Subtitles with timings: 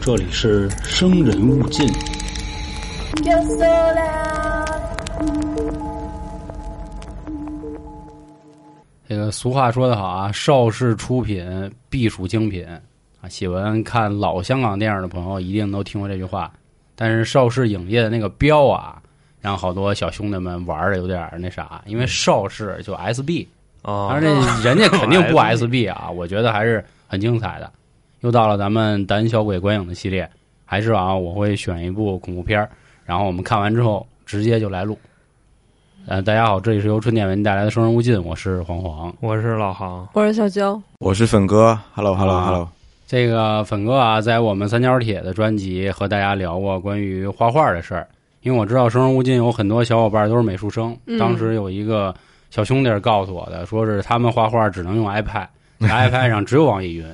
[0.00, 1.86] 这里是生人勿近。
[9.08, 12.66] 这个俗话说得好啊，邵氏出品必属精品
[13.20, 13.28] 啊。
[13.28, 16.52] 喜欢看老香港电影的朋友一定都听过这句话。
[16.96, 19.00] 但是邵氏影业的那个标啊，
[19.40, 23.46] 让好多小兄弟们玩的有点那啥，因为邵氏就 SB，
[23.82, 27.70] 哦当然人家肯定不 SB 啊，我觉得还是很精彩的。
[28.20, 30.28] 又到了咱们胆小鬼观影的系列，
[30.64, 32.68] 还是啊，我会选一部恐怖片儿
[33.04, 34.98] 然后我们看完之后直接就来录。
[36.08, 39.12] 呃，大家好，这里是由春点为您带来的《生人勿近》，我是黄黄。
[39.20, 42.68] 我是老航，我是小娇，我是粉哥，Hello Hello 啊 Hello，
[43.06, 48.06] 这个粉哥啊，在我们三角铁的专辑和大家聊过关于画画的事儿，
[48.42, 50.96] 因为我知道《生人勿近》有很多小伙伴都是美术生。
[51.06, 52.14] 嗯当时有一个
[52.50, 55.46] 小兄弟告诉我的，说是他们画画只能用 iPad，
[55.80, 57.04] 在 iPad 上只有网易云。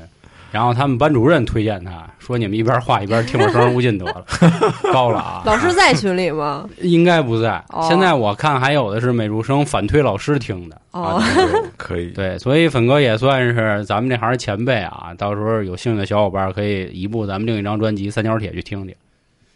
[0.53, 4.25] 然后他们班主任推荐他说：“你们一边画一边听我《生人勿近》得了，
[4.93, 6.69] 高了啊！”老师在群里吗？
[6.83, 7.53] 应该不在。
[7.71, 10.79] 哦现在我看还有的是美术生反推老师听的。
[10.91, 11.25] 哦，啊
[11.79, 15.15] 可以，对，所以粉哥也算是咱们这行前辈啊。
[15.17, 18.95] 到时候有兴趣的小伙伴可以移步咱们另一张专辑《三角铁》去听听。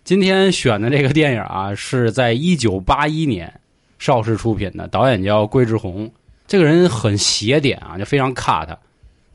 [0.03, 3.53] 今天选的这个电影啊，是在一九八一年
[3.99, 6.11] 邵氏出品的，导演叫桂志红。
[6.47, 8.69] 这个人很邪点啊，就非常 cut。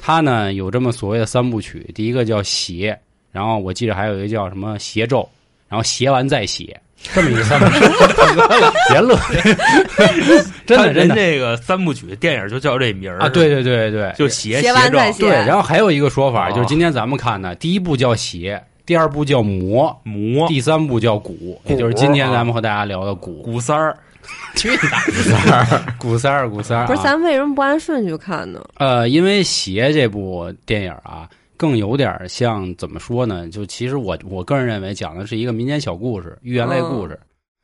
[0.01, 2.97] 他呢有这么所谓的三部曲，第一个叫邪，
[3.31, 5.27] 然后我记得还有一个叫什么邪咒，
[5.69, 6.75] 然后邪完再邪，
[7.13, 7.85] 这么一个三部曲。
[8.89, 9.17] 别乐，
[10.65, 11.15] 真他的真的。
[11.15, 13.19] 人这个三部曲电影就叫这名儿。
[13.19, 13.29] 啊！
[13.29, 20.47] 对，对对对，就邪邪完咒再邪对，然后还有一个说法，哦就是今天咱们看的，第一部叫邪，第二部叫魔，魔。
[20.47, 21.35] 第三部叫蛊，
[21.67, 23.43] 也就是今天咱们和大家聊的蛊。
[23.43, 23.97] 蛊三儿，
[24.55, 26.87] 去你大鼓三儿，古三儿，古三儿啊。
[26.87, 28.63] 不是，咱为什么不按顺序看呢？
[28.75, 33.47] 呃，因为邪这部电影啊，更有点像怎么说呢？
[33.49, 37.19] 就其实我我个人认为讲的是一个民间小故事、寓言类故事。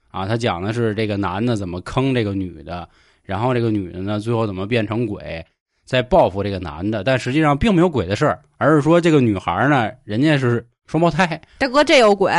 [0.09, 2.87] 啊，他讲的是这个男的怎么坑这个女的，
[3.23, 5.45] 然后这个女的呢，最后怎么变成鬼，
[5.85, 12.31] 在报复这个男的，但实际上并没有鬼的事儿，而是说这个女孩呢，人家是双胞胎，大哥，这有鬼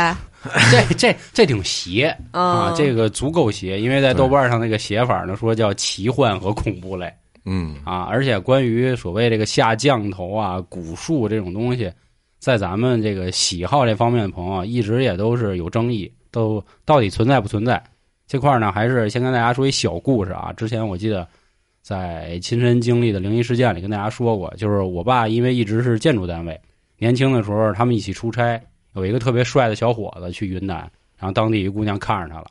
[0.71, 7.11] 这这这挺邪啊啊！，这个足够邪，因为在豆瓣上那个写法呢，说叫奇幻和恐怖类
[7.45, 11.91] 嗯，啊，而且关于所谓这个下降头啊、蛊术这种东西，
[12.39, 17.81] 在咱们这个喜好这方面的朋友，一直也都是有争议，都到底存在不存在
[18.27, 18.71] 这块儿呢？
[18.71, 20.53] 还是先跟大家说一小故事啊。
[20.55, 21.27] 之前我记得
[21.81, 26.59] 在亲身经历的灵异事件里跟大家说过，就是我爸因为一直是建筑单位，
[26.97, 28.61] 年轻的时候他们一起出差，
[28.93, 30.77] 有一个特别帅的小伙子去云南，
[31.17, 32.45] 然后当地一姑娘看上他了。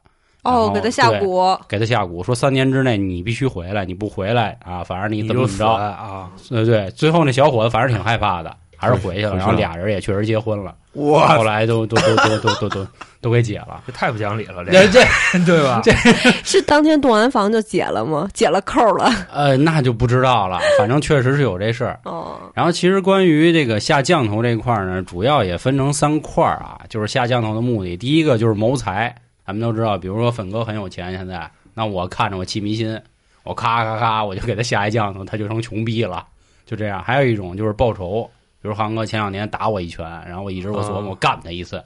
[0.45, 6.31] 哦，给他下蛊，给他下蛊，说三年之内你必须回来，你不回来啊，反正你怎么怎么着，啊！
[6.49, 9.37] 对对，最后那小伙子反正挺害怕的，还是回去了。
[9.37, 12.87] 然后俩人也确实结婚了，哇后来都都都都都都都
[13.21, 13.83] 都给解了。
[13.87, 15.81] 这太不讲理了，这这这对吧？
[15.83, 15.93] 这
[16.45, 18.29] 是当天动完房就解了吗？
[18.33, 19.13] 解了扣了？
[19.33, 22.01] 呃，那就不知道了，反正确实是有这事儿。
[22.05, 29.15] 哦，然后其实关于这个下降头这块儿呢，主要也分成三块儿啊，就是下降头的目的，第一个就是谋财，
[29.45, 33.01] 咱们都知道，比如说粉哥很有钱，现在那我看着我气迷心，
[33.43, 36.25] 我咔咔咔我就给他下一降头，他就成穷逼了，
[36.67, 37.03] 就这样。
[37.03, 38.29] 还有一种就是报仇，
[38.61, 41.83] 比如航哥前两年打我一拳，然后我一直我琢磨啊我干他一次，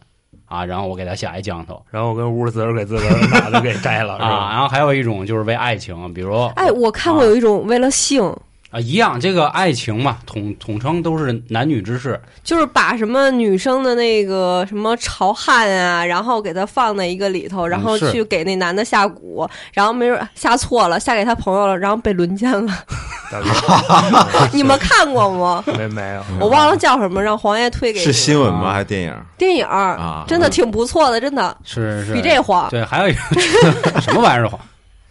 [0.46, 4.50] 啊，然后我给他下一降头然后我跟屋自个儿给自个儿脑袋给摘了，是啊，吧？
[4.52, 8.38] 然后还有一种就是为爱情，比如哎，我看过有一种为了性，啊
[8.80, 22.72] 一样，这个爱情嘛，统统称都是男女之事，就是把什么女生的那个什么潮汗啊，然后给他放在一个里头，然后去给那男的下蛊，然后没准下错了，下给他朋友了，然后被轮奸了。
[23.32, 25.64] 大 哥你们看过吗？
[25.78, 26.22] 没没有？
[26.38, 28.72] 我忘了叫什么，让黄爷推给你是新闻啊吗？
[28.72, 29.14] 还是电影？
[29.38, 32.68] 电影啊真的挺不错的，真的是是比这黄。
[32.68, 34.48] 对，还有一个 什么玩意儿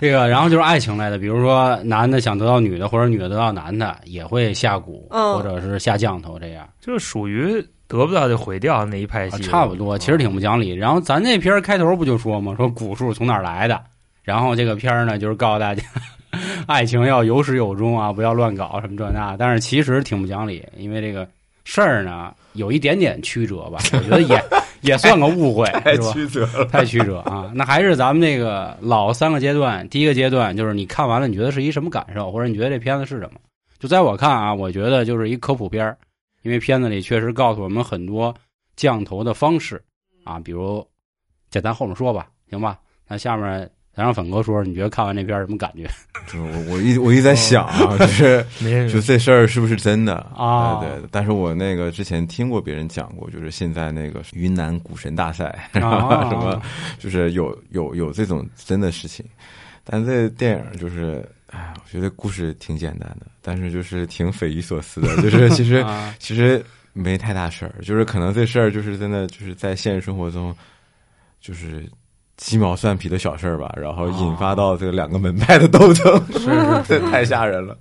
[0.02, 10.72] 这个，然后就是爱情类的，比如说男的想得到女的，或者女的得到男的，也会下蛊，嗯或者是下降头这样，就是属于得不到就毁掉那一派啊系，差不多，其实挺不讲理。
[10.72, 13.80] 然后咱那片儿开头不就说嘛，说蛊术从哪儿来的？
[14.24, 15.84] 然后这个片儿呢，就是告诉大家，
[16.66, 19.36] 爱情要有始有终啊，不要乱搞什么这那。
[19.38, 21.28] 但是其实挺不讲理，因为这个
[21.64, 24.44] 事儿呢，有一点点曲折吧， 我觉得也
[24.82, 25.96] 也算个误会，太？
[25.98, 26.66] 曲折了。
[26.66, 27.52] 太曲折啊！
[27.56, 29.88] 那还是咱们那个老三个阶段。
[29.90, 33.40] 第一个阶段就是你看完了，你觉得是一什么感受，或者你觉得这片子是什么？
[33.80, 35.98] 就在我看啊，我觉得就是一科普片儿
[36.44, 38.34] 因为片子里确实告诉我们很多
[38.76, 39.82] 降头的方式
[40.24, 40.86] 啊，比如
[41.50, 42.80] 简单后面说吧，行吧？
[43.08, 45.90] 那下面咱让粉哥说说，你觉得看完这片什么感觉？
[46.28, 48.46] 就是我我一我一直在想啊，就是
[48.90, 50.16] 就这事儿是不是真的？
[50.36, 56.30] 啊对对，但是我那个之前听过别人讲过，就是现在那个云南股神大赛，啊。
[56.32, 56.62] 什么，
[57.00, 59.26] 就是有有有这种真的事情，
[59.84, 70.56] 但这电影就是，哎，我觉得故事挺简单的，但是就是挺匪夷所思的，就是其实 啊其实没太大事儿，就是可能这事儿就是真的就是在现实生活中，
[71.42, 71.90] 就是
[72.42, 77.78] 鸡毛蒜皮的小事儿吧，然后引发到这个两个门派的斗争， 是是这 太吓人了。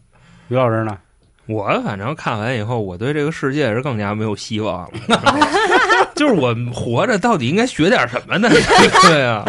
[0.48, 0.98] 于老师呢？
[1.46, 5.20] 我反正看完以后，我对这个世界是更加没有希望了。
[6.14, 8.48] 就是我活着到底应该学点什么呢？
[9.08, 9.44] 对啊，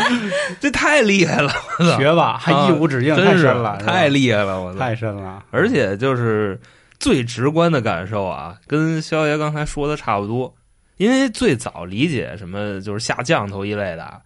[0.62, 1.98] 这太厉害了，我操！
[1.98, 4.74] 学吧，还啊一无止境，太真是深了，太厉厉害了，我！
[4.76, 5.44] 太深了。
[5.52, 6.58] 而且就是
[7.00, 10.52] 最直观的感受啊，跟肖爷刚才说的差不多。
[10.98, 14.20] 因为最早理解什么就是下降头一类的啊，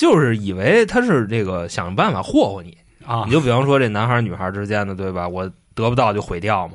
[0.00, 2.74] 就是以为他是这个想办法霍霍你。
[3.06, 5.28] 啊你，就比方说这男孩儿女孩儿之间的，对吧？
[5.28, 5.44] 我
[5.74, 6.74] 得不到就毁掉嘛。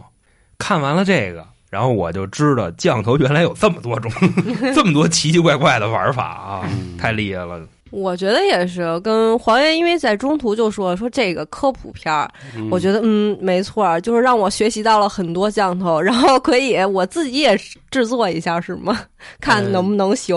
[0.59, 4.11] 看完了这个，然后我就知道降头原来有这么多种，
[4.75, 7.59] 这么多奇奇怪怪的玩法啊，嗯太厉害了。
[7.91, 17.57] 我觉得也是，跟黄爷因为在中途就说说这个科普片儿，嗯我觉得嗯没错儿，就是让我学习到了很多降头，然后可以我自己也
[17.89, 18.99] 制作一下，是吗？
[19.39, 20.35] 看嗯能不能行。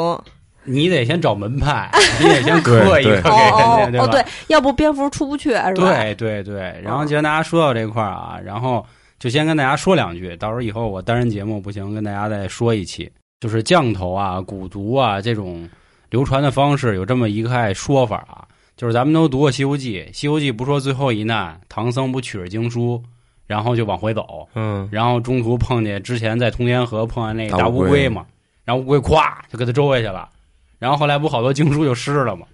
[0.68, 4.06] 你得先找门派，你得先刻一个给人家，哦，吧？
[4.12, 5.72] 对，要不蝙蝠出不去是吧？
[5.74, 8.84] 对对对，然后既然大家说到这块儿啊，然后
[9.18, 13.10] 就先跟大家说两句，到时候以后我单人节目不行，跟大家再说一期，
[13.40, 15.68] 就是降头啊、蛊毒啊这种
[16.10, 18.44] 流传的方式有这么一派说法啊，
[18.76, 23.02] 就是咱们都读过《西游记》，《西游记》不说最后一难，唐僧不取着经书，
[23.46, 28.24] 然后就往回走，嗯，然后中途碰见之前在通天河碰见那个大大乌龟乌龟嘛，
[28.64, 30.28] 然后乌龟咵就给他周下去了，
[30.78, 32.46] 然后后来不好多经书就湿了嘛，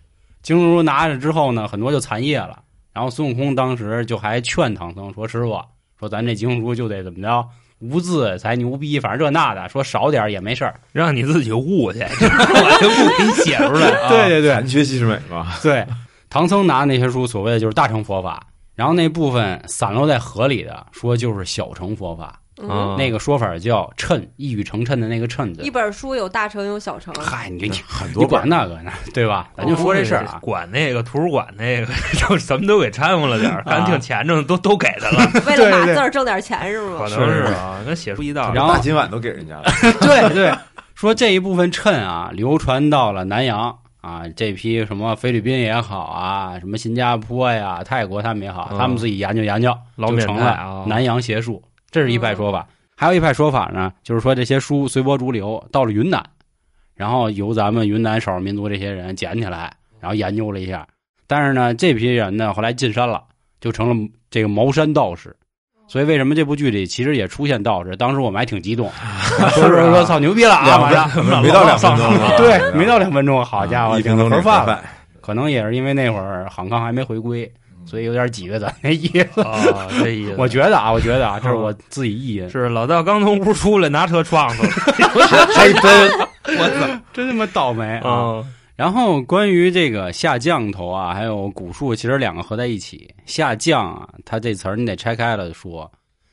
[0.42, 2.58] 经书拿着之后呢，很多就残页了，
[2.92, 5.60] 然后孙悟空当时就还劝唐僧说：“师傅，
[5.98, 7.46] 说咱这经书就得怎么着，
[7.80, 10.80] 无字才牛逼，反正这那的，说少点也没事儿。
[10.92, 14.08] 让你自己悟去， 我就不给你写出来啊。
[14.12, 15.52] 对对残缺即是美嘛。
[15.62, 15.86] 对，
[16.30, 25.62] 唐僧拿那些书，所谓的就是大乘佛法，然后那部分散落在河里的，说就是小乘佛法，嗯，啊那个说法叫谶，一语成谶的那个谶字。
[25.62, 25.70] 一。
[25.74, 29.48] 本书有大成有小成，嗨，你你 很你管那个呢，对吧？
[29.56, 30.38] 咱就说这事儿啊。
[30.40, 36.98] 管那个图书馆那个， 就什么都给掺和了点儿，看挺钱挣，都都给他了， 为了码字儿挣点钱是吗？
[37.00, 38.52] 可能是啊，跟写书一道。
[38.54, 39.64] 然后大金碗都给人家了，
[40.00, 40.54] 对对，
[40.94, 48.78] 说这一部分谶啊，流传到了南洋啊，这批什么菲律宾也好啊，什么新加坡呀、泰国他们也好，嗯。
[48.78, 50.84] 他们自己研究研究，老成了啊。
[50.86, 51.60] 南洋邪术，
[51.94, 52.66] 这是一派说法。
[52.96, 56.20] 还有一派说法呢，就是说这些书随波逐流到了云南，
[56.96, 60.84] 然后由咱们云南少数民族这些人捡起来，然后研究了一下。
[61.28, 63.22] 但是呢，这批人呢后来进山了，
[63.60, 65.36] 就成了这个茅山道士。
[65.86, 67.94] 所以为什么这部剧里其实也出现道士？
[67.94, 68.90] 当时我们还挺激动，
[69.52, 70.66] 说说说操牛逼了啊！
[70.66, 74.60] 两马上没到两分钟啊，对，没到两分钟，好家伙，一分钟盒饭了。
[74.62, 74.84] 盒饭，
[75.20, 77.48] 可能也是因为那会儿杭康还没回归，
[77.86, 79.42] 所以有点挤兑咱那意思。
[79.42, 80.34] 啊，这意思。
[80.38, 84.68] 我觉得啊，我觉得啊，这是我自己意淫，是老道刚从屋出来，拿车撞死了。
[85.54, 86.10] 还真
[86.58, 87.00] 我操！
[87.12, 88.10] 真他妈倒霉啊！
[88.10, 88.44] 啊，
[88.76, 93.08] 然后关于这个下降头啊，还有蛊术，其实两个合在一起。
[93.24, 95.90] 下降啊，它这词儿你得拆开了说，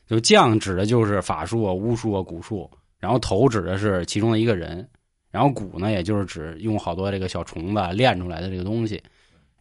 [0.08, 2.70] 就降指的就是法术啊、巫术啊、蛊术，
[3.00, 4.88] 然后头指的是其中的一个人，
[5.32, 9.02] 然后蛊呢，也就是指用好多这个小虫子炼出来的这个东西。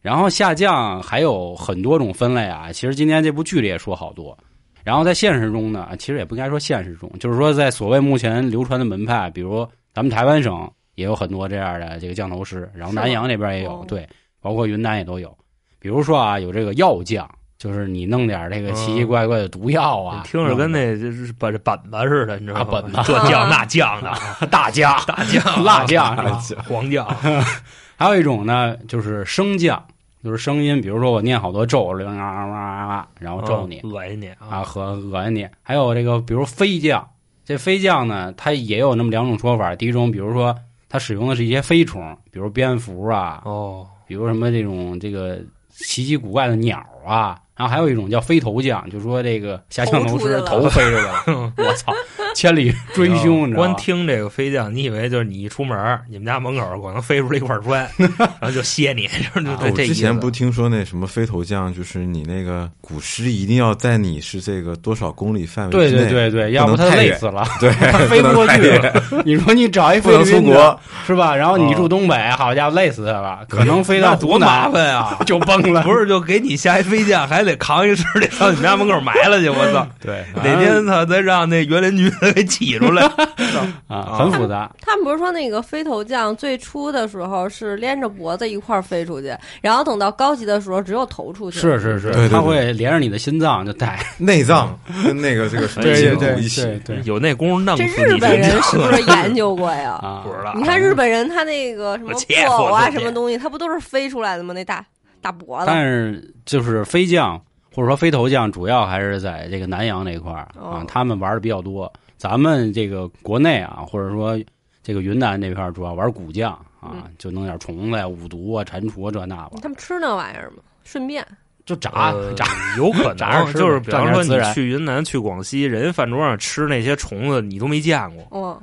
[0.01, 4.37] 然后下降还有很多种分类啊，其实今天这部剧里也说好多。
[4.83, 14.09] 然后在现实中呢，其实也不应该说现实中，就是说在所谓目前流传的门派，比如咱们台湾省也有很多这样的这个降头师，然后南洋那边也有，哦对，
[14.41, 15.31] 包括云南也都有。
[15.77, 17.29] 比如说啊，有这个药降，
[17.59, 22.65] 就是你弄点这个奇奇怪怪的毒药啊，听着跟那就是本本子似的，你知道吗？
[22.65, 24.11] 啊本子这酱那酱的，
[24.49, 27.05] 大酱、大 酱、辣酱是吧大酱黄酱，
[28.01, 29.85] 还有一种呢，就是升降，
[30.23, 35.47] 就是声音，比如说我念好多咒，然后咒你嗯恶心你啊，和恶心你。
[35.61, 37.07] 还有这个，比如飞降，
[37.45, 39.75] 这飞降呢，它也有那么两种说法。
[39.75, 40.57] 第一种，比如说
[40.89, 45.37] 它使用的是一些飞虫，比如蝙蝠啊，哦，比如什么这种这个
[45.69, 47.37] 奇奇古怪的鸟啊。
[47.55, 51.93] 然后还有一种叫飞头降，就说这个下降头师头飞出去了， 我操！
[52.35, 53.75] 千里追凶，你知道光？
[53.75, 59.69] 听这个飞将，你以为就是你一出门，你们家门口可能飞出来一块砖， 然后就歇你，就 是就啊我。
[59.71, 67.71] 之前不听说那什么飞头将，就是你那个古尸一定要在你是这个多少公里范围对之内，对对对，要不他累死了，对，
[68.07, 68.79] 飞不过去。
[69.25, 71.35] 你说你找一不能菲律宾的出国，是吧？
[71.35, 75.17] 然后你哦住东北，好家伙，累死他了，可能飞到多麻烦啊！
[75.25, 75.81] 就崩了。
[75.83, 79.49] 不是，就给你下一飞将，还得扛一尸得上你们家门口埋了去。
[79.49, 79.87] 我操！
[79.99, 83.03] 对，哪天他再让那园林局 给挤出来？
[83.87, 84.71] 啊，很复杂。
[84.81, 91.59] 他们不是说那个飞头降最初的时候是连着脖子一块儿飞出去，然后等到高级的时候只有头出去。
[91.59, 93.99] 是是是，对对对它会连着你的心脏就带。
[94.17, 99.99] 内脏跟那个这个什么对对对一起对对有那功夫弄死这你日本人是不是研究过呀？
[100.03, 100.53] 啊不知道。
[100.55, 104.53] 你看日本人他那个什么布偶啊，什么东西，他不都是飞出来的吗？
[104.53, 104.85] 那大
[105.21, 105.65] 大脖子。
[105.67, 107.39] 但是就是飞将
[107.73, 111.91] 或者说飞头将，主要还是在这个南洋那块儿啊哦，他们玩的比较多。
[112.21, 114.39] 咱们这个国内啊，或者说
[114.83, 120.61] 这个云南那片儿，主要玩古将啊嗯，就弄点虫子呀、五毒啊、蟾蜍啊这那吧，他们吃那玩意儿吗？
[120.83, 121.25] 顺便
[121.65, 122.45] 就炸呃炸。
[122.77, 128.61] 有可能炸就是比方说你去云南、去广西，人家饭桌上吃那些虫子，你都没见过，嗯，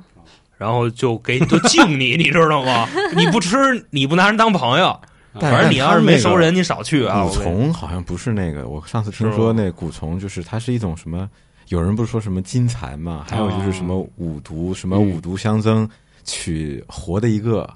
[0.57, 2.87] 然后就给就敬你，你知道吗？
[3.17, 3.57] 你不吃，
[3.91, 4.97] 你不拿人当朋友。
[5.41, 7.23] 反正你要是没熟人，你你少去啊。
[7.23, 11.29] 蛊我跟你虫好像不是那个，我上次听说那蛊虫就是它是一种什么，
[11.69, 15.89] 有人不是说什么金蚕嘛，还有就是什么五毒，什么五毒相争，
[16.25, 17.69] 取活的一个。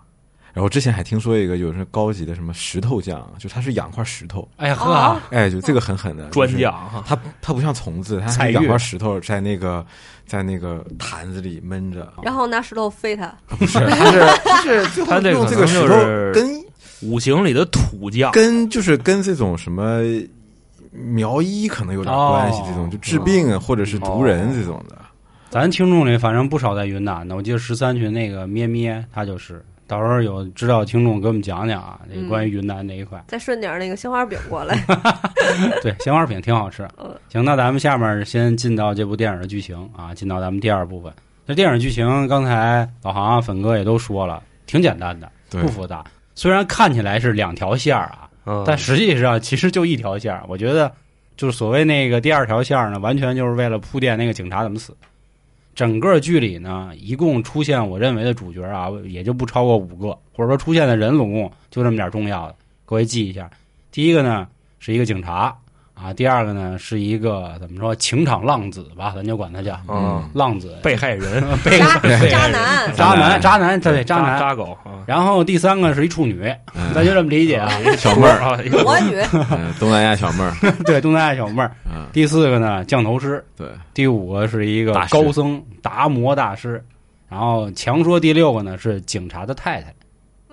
[0.55, 6.47] 然后之前还听说一个有是高级的什么石头匠，就他是养块石头，哎呀呵哦，哎，就这个狠狠的专。
[6.47, 9.83] 就是家哈，它它不像虫子，它彩玉是养块石头在那个
[10.27, 13.35] 在那个坛子里闷着，然后拿石头飞它。
[13.47, 13.79] 不是，
[14.45, 16.63] 它是他用这个石头就是跟
[17.01, 18.31] 五行里的土将。
[18.33, 20.03] 跟就是跟这种什么
[20.93, 24.97] 苗医可能有点关系，哦这种就治病啊，或者是毒人这种的。
[25.51, 29.65] 咱听众里反正不少在云南的，我记得十三群那个咩咩，他就是。
[29.89, 33.23] 到时候有知道听众给我们讲讲啊，这个关于云南这一块。
[33.27, 34.75] 再顺点那个鲜花饼 过来。
[35.83, 37.15] 对，鲜花饼挺好吃 嗯。
[37.29, 41.13] 行，那咱们下面先进到这部电影的剧情啊，进到咱们第二部分。
[41.47, 46.03] 这电影剧情刚才老航、啊、粉哥也都说了，挺简单的，对不复杂。
[46.35, 48.31] 虽然看起来是两条线儿啊，
[48.67, 50.45] 但实际上其实就一条线儿。
[50.49, 50.93] 我觉得
[51.37, 54.97] 就是所谓那个第二条线儿呢，完全就是为了铺垫那个警察怎么死。
[55.75, 63.51] 整个剧里呢，一共出现我认为的主角啊，也就不超过五个，或者说出现的人总共就这么点重要的，各位记一下。
[63.91, 64.47] 第一个呢
[64.79, 65.57] 是一个警察
[66.03, 74.39] 啊，第二个呢是一个怎么说情场浪子吧，咱就管他叫嗯，浪子，被害人、 被渣男，渣男渣男，对渣渣男。
[74.41, 76.43] 渣狗啊，然后第三个是一处女，
[76.75, 77.71] 嗯咱就这么理解啊。
[77.97, 79.17] 小妹儿，啊，我女，
[79.53, 80.53] 嗯，东南亚小妹儿，
[80.85, 81.71] 对，东南亚小妹儿。
[81.87, 83.45] 嗯，第四个呢，降头师。
[83.57, 86.85] 对，第五个是一个高僧达摩大师。
[87.29, 89.95] 然后强说第六个呢是警察的太太。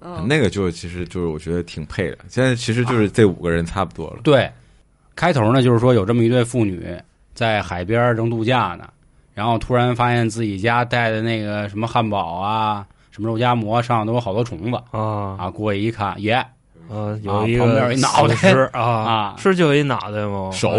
[0.02, 2.20] 嗯，那个就其实就是我觉得挺配的。
[2.30, 4.20] 现在其实就是这五个人差不多了。
[4.24, 4.50] 对，
[5.20, 6.96] 开头呢就是说有这么一对妇女
[7.34, 8.88] 在海边正度假呢，
[9.34, 15.36] 然后突然发现自己家带的那个什么汉堡啊、什么肉夹馍上都有好多虫子啊。
[15.38, 16.36] 啊，过去一看，耶，
[16.90, 18.34] 啊，有一旁边一脑袋
[18.72, 19.36] 啊啊。
[19.38, 20.50] 是就有一脑袋吗？
[20.54, 20.70] 手。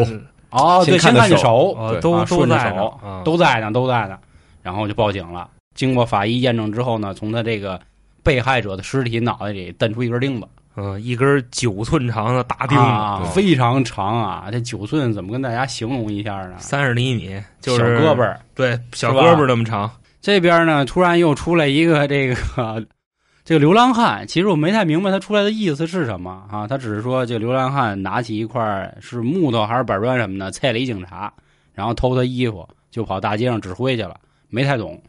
[0.49, 3.23] 啊对，先先看的手看见手，啊都啊顺着都在呢手啊。
[3.23, 4.19] 都在呢，都在呢，
[4.63, 5.51] 然后就报警了。
[5.75, 7.79] 经过法医验证之后呢，从他这个
[8.23, 10.49] 被害者的尸体脑袋里蹬出一根钉子，
[10.83, 14.49] 嗯，一根九寸长的大钉啊，非常长啊！
[14.51, 16.55] 这九寸怎么跟大家形容一下呢？
[16.59, 18.41] 三十厘米，就是小胳膊，儿。
[18.55, 19.91] 对，小胳膊那么长。
[20.23, 22.35] 这边呢，突然又出来一个这个
[23.45, 24.27] 这个流浪汉。
[24.27, 26.67] 其实我没太明白他出来的意思是什么啊？
[26.67, 31.31] 他只是说这个流浪汉拿起一块是木头还是板砖什么的，踩了一警察，
[31.75, 34.17] 然后偷他衣服，就跑大街上指挥去了。
[34.53, 35.01] 没太懂，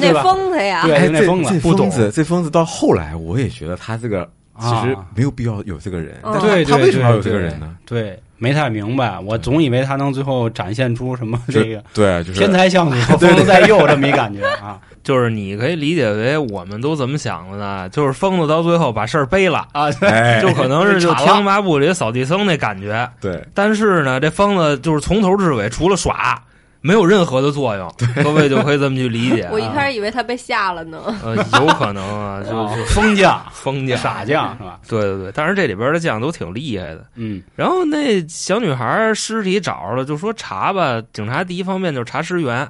[0.00, 4.28] 那 疯子呀，对那疯子这不懂疯子，这疯子到后来我也觉得他这个
[4.60, 7.76] 其实啊没有必要有这个人，对对他为什么要有这个人呢？
[7.84, 9.18] 对，没太明白。
[9.20, 17.88] 我总以为他能最后展现出什么这个对，就是天才向左， 疯子在右这么一感觉啊 就是你可以理解为我们都怎么想的呢？
[17.90, 19.88] 就是疯子到最后把事儿背了，啊！
[20.00, 23.08] 哎， 就可能是就《天龙八部》里扫地僧那感觉。
[23.20, 26.42] 对，但是呢，这疯子就是从头至尾除了耍，
[26.86, 27.92] 没有任何的作用。
[28.22, 29.48] 各位就可以这么去理解。
[29.52, 31.02] 我一开始以为他被吓了呢。
[31.24, 34.78] 呃，有可能啊， 就哦是疯将、疯将、傻将是吧？
[34.88, 37.04] 对对对，但是这里边的将都挺厉害的。
[37.16, 41.02] 嗯然后那小女孩尸体找着了，就说查吧。
[41.12, 42.66] 警察第一方面就是查尸源，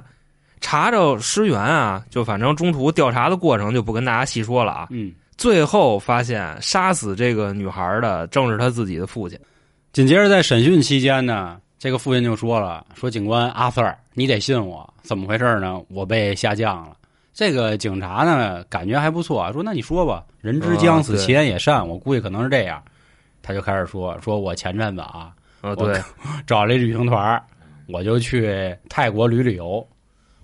[0.61, 4.87] 查着尸源啊，就反正中途调查的过程就不跟大家细说了啊。
[4.89, 5.11] 嗯。
[5.37, 9.37] 最后发现杀死这个女孩的正是她自己的父亲。
[9.93, 15.79] 紧接着在审讯期间呢，这个父亲就说了：“说警官阿 Sir，你得信我，怎么回事呢？
[15.89, 16.97] 我被下降了。”
[17.33, 21.87] 这个警察呢，感觉还不错，说：“那你说吧，人之将死，其言也善。
[21.87, 22.81] 我估计可能是这样。”
[23.43, 25.31] 他就开始说：“说我前阵子啊，
[25.61, 26.01] 啊，对，
[26.47, 27.41] 找了一旅行团，
[27.87, 29.87] 我就去泰国旅旅游。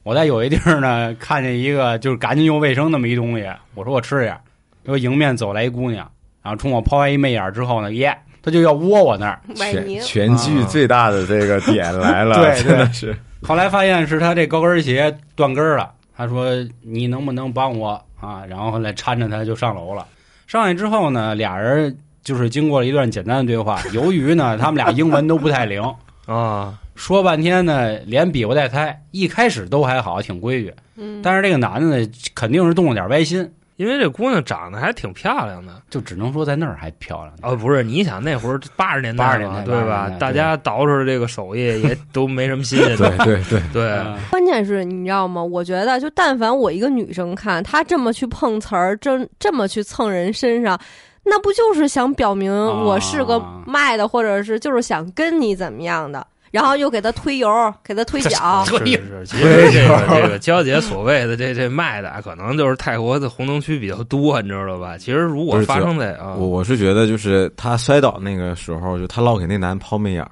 [0.04, 4.42] 我在有一地儿呢，看见一个就是干净又卫生那么一东西，我说我吃点儿。
[4.84, 6.10] 结果迎面走来一姑娘，
[6.44, 9.40] 然后冲我抛来一媚眼之后呢，耶，她就要窝我那儿。
[9.56, 18.44] 全全剧最大的这个点来了， 对对真的是后来发现是他这高跟鞋断跟儿了，他说你能不能帮我啊？
[18.48, 20.06] 然后后来搀着他就上楼了。
[20.48, 23.82] 上去之后呢，俩人就是经过了一段简单的对话。
[23.92, 25.82] 由于呢，他们俩英文都不太灵，
[26.26, 29.02] 啊，说半天呢，连比划带猜。
[29.12, 35.74] 一开始都还好，挺规矩，嗯，但是这个男的呢，肯定是动了点歪心，因为这姑娘长得还挺漂亮的。
[35.90, 37.34] 就只能说在那儿还漂亮。
[37.42, 40.10] 哦，不是，你想那会儿八十年代八十年代嘛对80年代？
[40.10, 45.44] 吧大家捯饬这个手艺也都没什么新鲜 对的，对对，对嗯关键是你知道吗？
[45.44, 50.80] 我觉得，就但凡我一个女生看她这么去碰瓷儿，这这么去蹭人身上，
[51.24, 56.26] 那不就是想表明我是个啊卖的，或者是就是想跟你怎么样的？
[56.54, 64.96] 然后又给他推油，给他推脚， 是是，其实这个这个娇姐所谓的这这卖的，可能就是泰国的红灯区比较多，你知道吧？
[64.96, 66.36] 其实如果发生在啊。
[66.38, 70.24] 我，我是觉得就是他摔倒那个时候，就他老给那男抛媚眼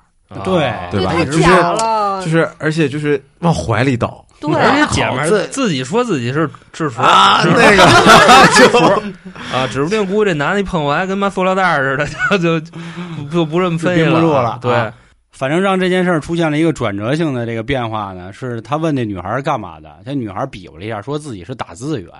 [0.45, 1.11] 对对吧？
[1.11, 1.41] 太就是
[2.23, 4.23] 就是而且就是往怀里倒。
[4.39, 7.01] 对，而且姐们自己说自己是制服。
[7.01, 7.83] 啊，是那个。
[8.53, 8.77] 制 服
[9.51, 12.05] 啊，指不定估计这男的一碰完跟妈塑料袋似的，
[12.37, 12.71] 就就
[13.31, 14.71] 就不这么分析了对。
[14.71, 14.93] 啊，
[15.41, 22.11] 反正让这件事儿出现了一个转折性的这个变化呢，是他问那女孩儿干嘛的，这女孩比划了一下，说自己是打字员，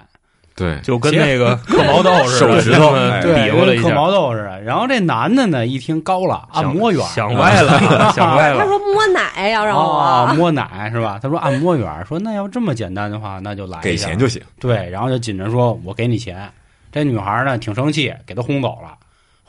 [0.56, 4.60] 对，就跟那个 刻毛豆似的，手指头比划了一下，毛豆似的。
[4.64, 8.58] 然后这男的呢，一听高了，按摩员，想歪了，想歪了。
[8.58, 11.20] 他说摸奶要让哦，我，摸奶是吧？
[11.22, 14.42] 他说按摩员，说那要这么简单的话，那就来给钱就行。
[14.60, 16.50] 对，然后就紧着说我给你钱。
[16.92, 18.98] 这女孩呢挺生气，给他轰走了。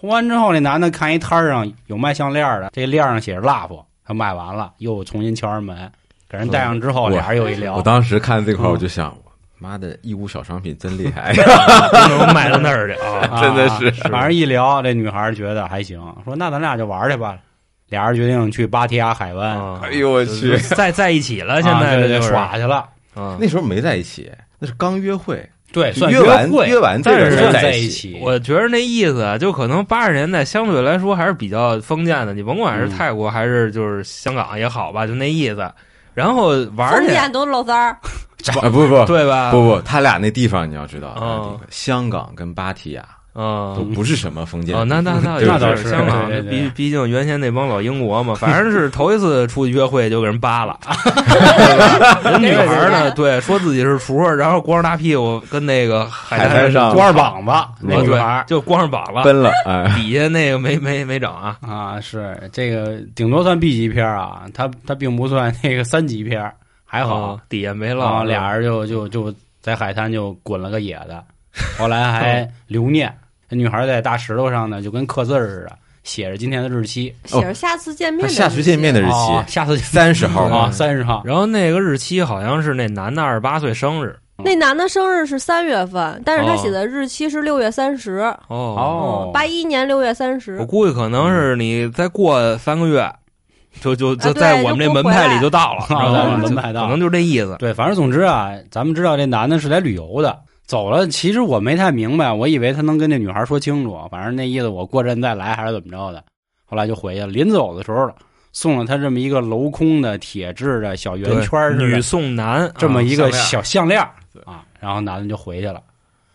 [0.03, 5.89] 轰完之后，那男的看一摊儿上有卖项链的，这链上写着 love，他卖完了，又重新敲人门，
[6.29, 7.77] 给人戴上之后，俩人又一聊。
[7.77, 9.17] 我当时看这块我就想，
[9.61, 11.33] 妈的，义乌小商品真厉害，
[12.09, 13.29] 不能卖到那儿去啊！
[13.31, 17.39] 啊 真的是反正一聊，这女孩觉得还行，说那咱俩就玩去吧。
[17.89, 20.57] 俩人决定去芭提雅海湾，啊哎呦我去！
[20.59, 22.89] 在在一起了，现啊对对在这就耍去了。
[23.15, 27.89] 啊那时候没在一起，那是刚约会，对，算约完会，约完这个但是算在一一。
[27.89, 28.19] 起。
[28.21, 35.71] 我觉得那意思啊，就可能八十年代相对来说还是比较封建的，你甭管是嗯泰国还是就是香港也好吧，就那意思。
[36.15, 37.97] 然后玩儿去，封建都露三儿，
[38.61, 39.51] 啊不不对吧？
[39.51, 43.03] 不不，他俩那地方你要知道，嗯香港跟芭提雅
[43.35, 43.93] 都嗯。
[43.95, 50.79] 不是什么封建哦，那那那那倒是是香港，毕毕竟原先那帮老英国嘛，反正是头一次出去约会就给人扒了。
[52.25, 61.57] 人女孩呢，对，说自己是厨，然后光着大屁股跟那个海海滩上光着膀子，那女孩就光着膀子，奔了，哎，底下那个没没没整啊。
[61.61, 66.51] 啊，是这个顶多算 B 级片啊，它它并不算那个三级片，
[66.85, 67.41] 还好哦。
[67.49, 71.23] 底下没然落后，俩人就就就在海滩就滚了个野的，
[71.79, 73.13] 后来还留念。
[73.53, 81.21] 那女孩在大石头上呢，就跟刻字儿似的，写着今天的日期，写着下次见面的他下次见面的日哦期下次三十号啊，嘛，三十号。
[81.23, 88.49] 然后那个日期好像是那男的二十八岁生日那男的生日是三月份，但是他哦写的日期是六月三十，哦。
[88.49, 90.65] 哦，八一年六月三十我。
[90.65, 93.07] 估计可能是你再过三个月，
[93.83, 97.55] 就就就啊对在我们这门派里就到了，门派到可能就这意思。
[97.59, 100.37] 对，反正总之啊，咱们知道这男的是来旅游的，
[100.67, 101.07] 走了。
[101.07, 106.23] 其实我没太明白，我以为他能跟那女孩说清楚，反正那意思我过阵再来还是怎么着的。
[106.65, 107.27] 后来就回去了。
[107.27, 108.11] 临走的时候
[108.53, 114.11] 送了他这么一个镂空的铁质的小圆圈儿女送男这么一个小项链儿
[114.45, 115.83] 啊，然后男的就回去了。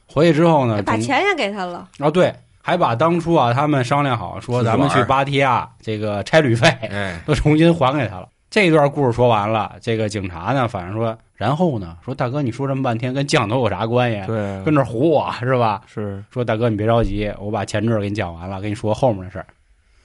[0.08, 8.28] 回去之后呢，总把钱也给他了，哦对，还把当初啊他们商量好说咱们去玩儿芭提雅这个差旅费哎，都重新还给他了。
[8.50, 14.26] 这段故事说完了，这个警察呢，反正说，然后呢，说大哥，你说这么半天跟降头有啥关系？
[14.26, 15.84] 对，跟这儿唬我是吧？
[15.86, 19.46] 是说大哥你别着急，我把前置给你讲完了，跟你说后面的事儿。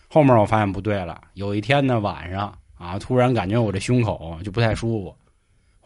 [0.08, 5.14] 后面我发现不对了，有一天呢晚上啊，突然感觉我这胸口就不太舒服，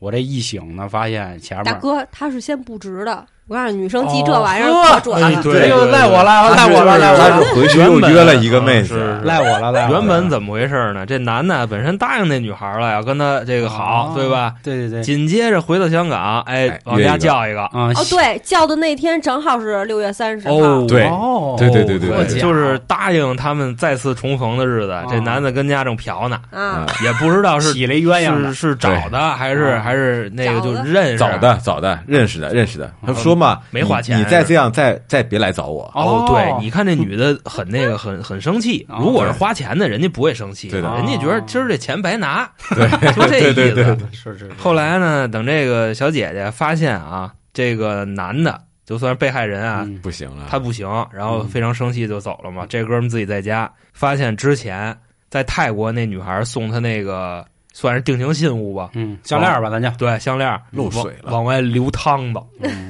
[0.00, 5.26] 我这一醒呢，发现前面大哥他是先不直的，我告诉你，女生记这玩意儿哦可准了。
[5.28, 9.92] 哎对这又赖我了，赖我了，赖我了，他是回去又约了一个妹子，赖我了，赖我。
[9.92, 11.06] 原本怎么回事呢？
[11.06, 14.52] 这男的本身答应那女孩了，要跟她这个好，啊对吧？
[14.64, 20.54] 对对对，紧接着回到香港，哎哎，往家叫一个，啊，哦，对，叫的那天正好是六月三十号。
[20.56, 32.90] 哦，对哦，对对对对就是答应他们再次重逢的日子，这哦男的跟家正嫖呢，啊，也不知道是起了鸳鸯，是是找的还是啊还是那个就认识找的找的认识的认识的。
[33.06, 35.90] 他说嘛，没花钱你你再这样再再别来找我。
[35.94, 38.84] 哦，对，你看这女的很那个，很很生气。
[38.88, 43.98] 哦如果是花钱的，人家不会生气，对的人家觉得今儿这钱白拿，对 就这意对对对思。
[44.12, 44.50] 是是。
[44.58, 52.64] 后来呢，等这个小姐姐发现啊，这个男的就算是被害人啊，嗯不行了，他不行，然后非常生气就走了嘛。
[52.68, 54.96] 这哥们自己在家发现之前
[55.28, 62.85] 在泰国那女孩送他那个算是定情信物吧，嗯，项链吧，咱叫对，项链漏水了往往外流汤子，嗯，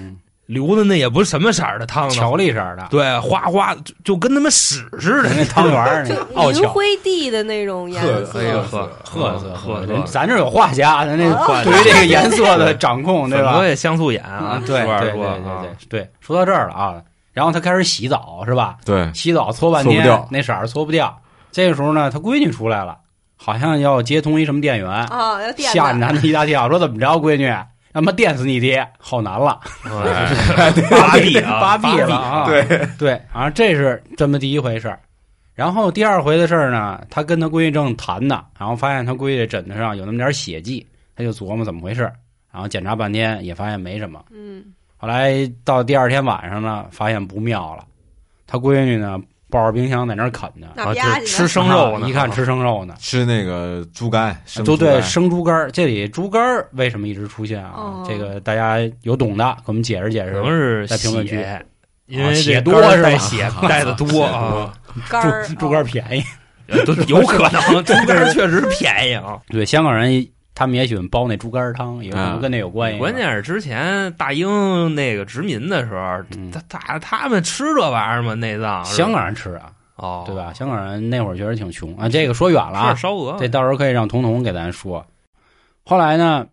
[0.47, 8.41] 流的那也不是什么色儿的汤子，巧力色的，对，哗哗就就跟他妈屎似的那汤圆儿那就银灰地的那种颜色褐。
[8.65, 11.25] 色褐色褐色，咱这有画家，咱这
[11.65, 13.65] 对于这个颜色的掌控，对吧我？
[13.65, 16.95] 也像素眼啊，对实话对对说对啊对对，说到这儿了啊，
[17.33, 18.77] 然后他开始洗澡是吧？
[18.85, 21.19] 对洗澡搓半天那色儿搓不掉。
[21.51, 22.99] 这个时候呢，他闺女出来了，
[23.37, 27.53] 好像要接通一什么电源，啊，要电的吓男的一大跳，说怎么着，闺女，
[27.97, 29.59] 他妈电死你爹，好难了，
[30.55, 32.45] 哎芭比啊，芭比了啊！
[32.45, 35.01] 对对，啊，这是这么第一回事儿。
[35.55, 42.13] 然后第二回的事儿呢，他跟他闺女正谈呢，然后发现他闺女枕头上有那么点血迹，他就琢磨怎么回事儿，
[42.53, 44.23] 然后检查半天也发现没什么。
[44.31, 44.63] 嗯，
[44.99, 47.87] 后来到第二天晚上呢，发现不妙了，
[48.47, 49.19] 他闺女呢
[49.57, 50.69] 抱着冰箱在那儿啃呢，
[51.25, 55.71] 吃生肉呢啊一看吃生肉呢，吃那个猪肝，都对生猪肝。
[55.73, 57.73] 这里猪肝为什么一直出现啊？
[57.75, 60.33] 哦这个大家有懂的，给我们解释解释。
[60.33, 61.43] 可能是在评论区，
[62.05, 64.75] 因为啊血多是吧带血带的多啊，
[65.09, 66.23] 肝儿猪猪肝便宜，
[66.85, 69.39] 都 有可能猪肝确实便宜啊。
[69.49, 70.13] 对香港人
[70.57, 72.99] 他们也喜欢煲那猪肝汤，也可能啊跟那有关系。
[72.99, 78.33] 关键是之前大英那个殖民的时候，嗯他他他们吃这玩意儿吗？
[78.33, 80.55] 内脏香港人吃啊，哦，对吧？
[80.55, 82.09] 香港人那会儿确实挺穷啊。
[82.09, 85.05] 这个说远了啊是，烧鹅，这到时候可以让彤彤给咱说。
[85.85, 86.47] 后来呢，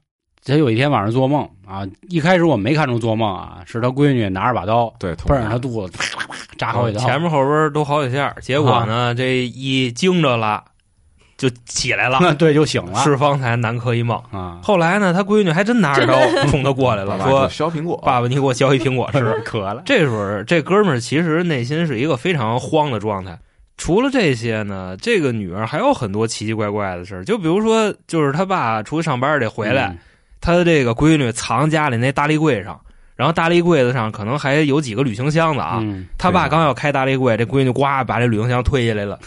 [0.46, 7.02] 他有一天晚上做梦啊，一开始我没看出做梦啊，是他闺女拿着把刀对，奔着他肚子啪啪啪扎好几刀。
[7.06, 10.62] 前面后边都好几下，结果呢，这一惊着了，
[11.50, 14.18] 就起来了，那 对就醒了是方才南柯一梦。
[14.32, 16.14] 啊，后来呢，他闺女还真拿着刀
[16.48, 19.20] 冲他过来了，说就削苹果，：“爸爸，你给我削一苹果吃。
[19.44, 19.82] ”渴了。
[19.86, 23.38] 这时候，这哥们儿其实内心是一个非常慌的状态。
[23.76, 27.26] 除了这些呢，这个女儿还有很多奇奇怪怪的事儿。
[27.26, 29.98] 就比如说，就是他爸出去上班得回来，嗯
[30.40, 32.80] 他这个闺女藏家里那大立柜上，
[33.16, 35.80] 然后大立柜子上可能还有几个旅行箱子啊。
[35.82, 39.18] 嗯他爸刚要开大立柜，这闺女呱把这旅行箱推下来了。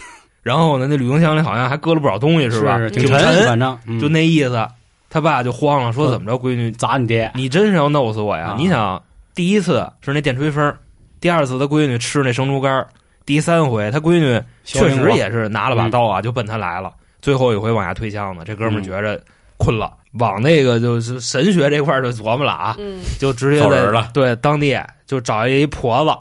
[0.47, 2.77] 然后呢，那旅行箱里好像还搁了不少东西，吧？
[2.79, 4.67] 是挺挺沉，反正嗯就那意思。
[5.09, 7.31] 他爸就慌了，说说怎么着，闺女砸你爹。
[7.33, 8.47] 你真是要弄死我呀！
[8.47, 9.01] 啊你想，
[9.33, 10.75] 第一次是那电吹风，
[11.21, 12.85] 第二次他闺女吃那生猪肝，
[13.25, 16.91] 第三回他闺女确实也是拿了把刀啊，就奔他来了。
[17.21, 19.21] 最后一回往下推箱子，这哥们儿嗯觉着
[19.55, 26.11] 困了，往那个就是神学这块儿就琢磨了啊，嗯，就直接在走人了对当地就找一婆子，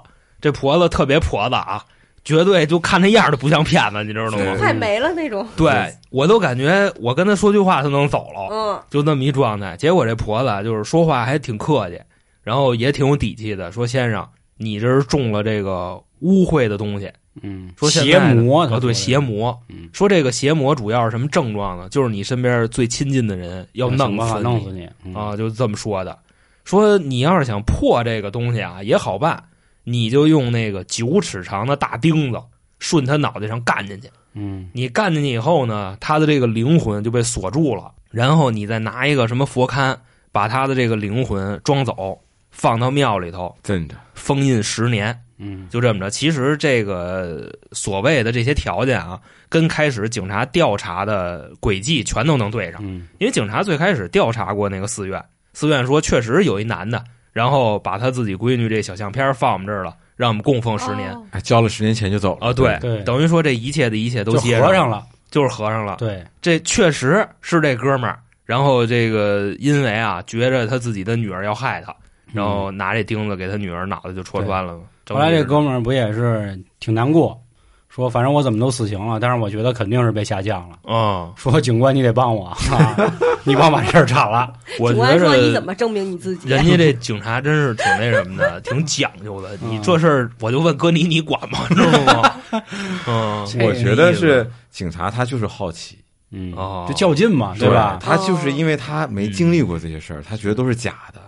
[0.40, 1.84] 这婆子特别婆子啊，
[2.26, 4.58] 绝对就看那样儿就不像骗子，你知道吗对？
[4.58, 5.46] 快没了那种。
[5.56, 8.48] 对我都感觉我跟他说句话他能走了。
[8.50, 9.76] 嗯，就那么一状态。
[9.76, 12.00] 结果这婆子啊就是说话还挺客气，
[12.42, 17.08] 然后也挺有底气的，说先生，你这是中了这个污秽的东西，
[17.42, 19.56] 嗯，说邪魔，哦，对，邪魔
[19.92, 21.88] 说这个邪魔主要是什么症状呢？
[21.90, 26.18] 就是你身边最亲近的人要弄死你弄死你嗯啊，就这么说的。
[26.64, 29.40] 说你要是想破这个东西啊，也好办，
[29.88, 32.42] 你就用那个九尺长的大钉子
[32.80, 34.10] 顺他脑袋上干进去。
[34.34, 39.96] 嗯你干进去以后呢，他的这个灵魂就被锁住了，然后你再拿一个什么佛龛，
[40.32, 42.20] 把他的这个灵魂装走，
[42.50, 43.54] 放到庙里头
[44.12, 46.10] 封印十年，嗯就这么着。
[46.10, 49.18] 其实这个所谓的这些条件啊，
[49.48, 57.02] 跟开始警察调查的轨迹全都能对上，嗯因为警察最开始调查过那个寺院，寺院说确实有一男的，
[57.36, 61.14] 然后把他自己闺女这小相片放我们这儿了，让我们供奉十年。
[61.42, 65.04] 交了十年钱就走了啊，对，对等于说这一切的一切都合上了。
[65.30, 65.96] 就是合上了。
[65.98, 71.94] 对，这确实是这哥们儿，然后这个因为啊，觉着他自己的女儿要害他，
[72.32, 74.84] 然后拿这钉子给他女儿脑袋就戳穿了嘛。
[75.10, 77.38] 后来这哥们儿不也是挺难过，
[77.96, 80.76] 说反正我怎么都死刑了，但是我觉得肯定是被下降了。
[80.94, 84.52] 啊，说警官你得帮我，啊、你帮把事儿铲了。
[84.78, 89.56] 我觉警官说：“你怎么证明你自己？”人家这警察真是挺那什么的，挺讲究的。
[89.62, 91.60] 你嗯这事儿，我就问哥你，你管吗？
[91.70, 92.32] 知道吗？
[93.08, 95.96] 嗯，我觉得是警察，他就是好奇，
[96.32, 97.98] 嗯，哦就较劲嘛，对吧？
[97.98, 101.20] 他就是因为他没经历过这些事儿，他觉得都是假的。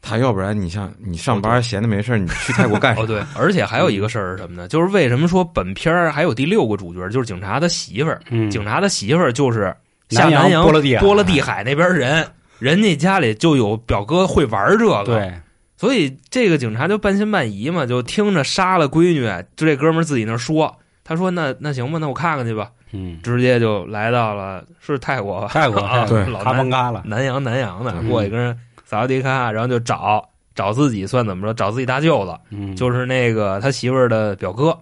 [0.00, 3.02] 他要不然你像你上班闲的没事儿，你去泰国干啥？
[3.02, 4.68] 哦，对，而且还有一个事儿是什么呢？
[4.68, 8.20] 就是为什么说本片儿还有第六个主角，就是警察的媳妇儿。
[8.30, 9.74] 嗯，警察的媳妇儿就是
[10.10, 12.26] 下南洋波罗的海波罗的海那边人，
[12.58, 15.32] 人家家里就有表哥会玩这个，，对，
[15.76, 34.74] 所以这个警察就半信半疑嘛，就听着杀了闺女，就这哥们儿自己那说，他说那那行吧，那我看看去吧，嗯，直接就来到了是泰国吧，泰国 啊对老南邦嘎了，南洋南洋的嗯过去跟人萨瓦迪卡，然后就找找自己算怎么着，找自己大舅子，嗯，就是那个他媳妇儿的表哥。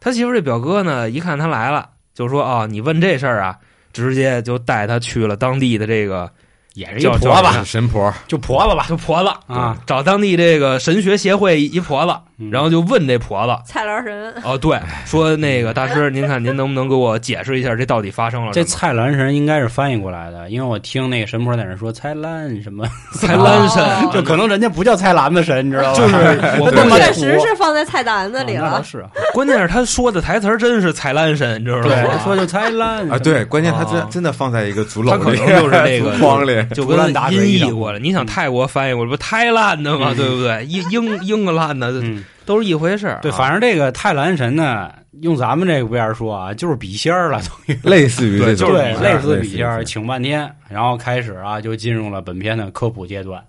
[0.00, 3.58] 他媳妇儿这表哥呢，一看他来了，就说啊，你问这事儿啊，
[3.92, 6.30] 直接就带他去了当地的这个
[6.72, 12.22] 也是一叫婆子神婆，就婆子吧，就婆子啊，找当地这个神学协会一婆子，嗯
[12.52, 18.76] 然后就问这婆子，菜篮神，哦，对，说那个大师， 您看您能不能给我解释一下，这到底发生了这什么？
[18.76, 25.94] 菜篮神应该是翻译过来的，因为我听那个神婆在那说菜篮什么，菜篮神，哦 就可能人家不叫菜篮子神，你知道吧？
[25.98, 26.14] 就是
[26.60, 28.68] 我 确实是放在菜篮子里了。
[28.68, 29.00] 啊是。
[29.00, 32.20] 啊，关键是他说的台词儿真是菜篮神，你知道对，吗？
[32.22, 36.98] 说就菜篮啊，对，关键他啊真真的放在一个竹篓里，他可能就是那个筐里，就跟
[37.32, 40.16] 音译过来，你想泰国翻译过来不泰烂的嘛，嗯。
[40.16, 40.64] 对不对？
[40.66, 43.18] 英英英格兰的嗯，都是一回事儿。
[43.20, 53.44] 对，啊反正这个泰兰神呢，用咱们这个边儿说啊，就是笔仙儿了， 等于类似于这种，对，类似笔仙儿，请半天，然后开始啊，就进入了本片的科普阶段，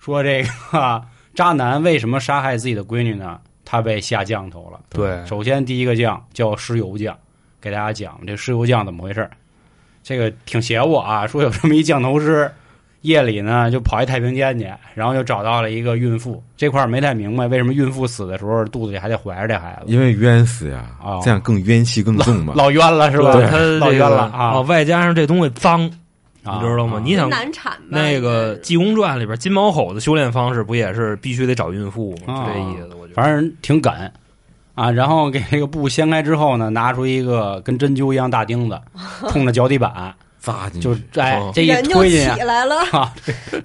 [0.00, 1.00] 说这个、啊、
[1.32, 3.38] 渣男为什么杀害自己的闺女呢？
[3.64, 4.80] 他被下降头了。
[4.90, 7.16] 对首先第一个降叫尸油匠，
[7.60, 9.30] 给大家讲这尸油匠怎么回事儿
[10.02, 12.50] 这个挺邪乎啊，说有这么一降头师，
[13.04, 16.42] 夜里呢就跑一太平间去，然后就找到了一个孕妇。
[16.56, 22.54] 这块儿没太明白为什么孕妇死的时候肚子里还得怀着这孩子，因为冤死呀哦，这样更冤气更重嘛。
[22.56, 23.32] 老冤了是吧？
[23.34, 24.52] 对他老冤这个了啊！
[24.54, 25.82] 哦，外加上这东西脏，
[26.44, 27.74] 啊你知道吗啊你想难产？
[27.88, 32.46] 那个《济公传》里边金毛吼的修炼方式不也是必须得找孕妇吗？
[32.46, 33.14] 这意思，我觉得。
[33.14, 33.92] 反正挺梗
[34.74, 34.90] 啊。
[34.90, 38.80] 然后给这个布掀开之后呢，拿出一个跟针灸一样大钉子，
[39.28, 43.12] 冲着脚底板，扎进去，就哎哦这一推进，起来了，啊，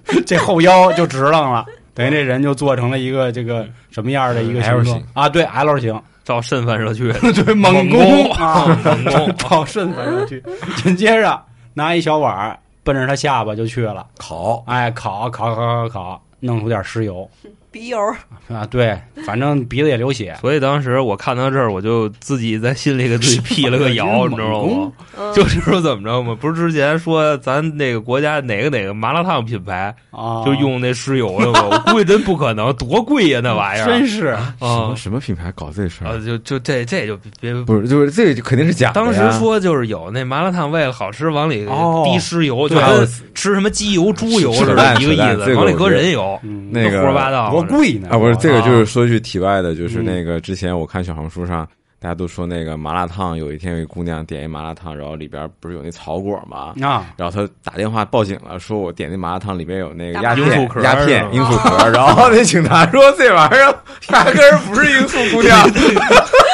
[0.05, 5.27] 这 这后腰就直愣了，等于这人就做成了一个这个什么样的一个形 L 状型啊？
[5.27, 10.41] 对，L 型，照肾反射区， 对，猛攻啊，猛攻 照肾反射区。
[10.77, 11.39] 紧接着
[11.73, 17.29] 拿一小碗奔着他下巴就去了，烤，哎，烤烤烤烤烤，弄出点尸油
[17.71, 17.97] 笔友
[18.49, 24.91] 啊，对，反正鼻子也流血，所以当时我看到这儿，我就自己在心里给自己 辟了个谣，你知道吗？
[25.17, 26.33] 嗯就是说怎么着嘛？
[26.39, 31.67] 不是之前说咱那个国家哪个哪个麻辣烫品牌啊，就用那尸油的吗？
[31.85, 33.85] 我估计真不可能，多贵呀那玩意儿！
[33.85, 36.25] 真是什么啊什么品牌搞这事啊，儿？
[36.25, 37.61] 就就这这就别别。
[37.63, 39.13] 不是，就是这个肯定是假的当。
[39.13, 43.05] 时说就是有那麻辣烫为了好吃往里哦滴尸油，就跟
[43.35, 50.05] 吃什么鸡油、猪油似的一个意思，往里搁人油，嗯那个胡说八道，多贵呢啊，不是这个，啊就是说句题外的，就是嗯。
[50.05, 51.67] 那个之前我看小红书上，
[51.99, 56.73] 大家都说那个麻辣烫，有一天有一姑娘点一麻辣烫，然后里边不是有那草果吗？
[56.81, 63.75] 啊，然后她打电话报警了，说我点那麻辣烫里边有那个大鸦片鸦片、罂粟壳，然后那警察说这玩意儿
[64.11, 65.59] 压根儿不是罂粟姑娘，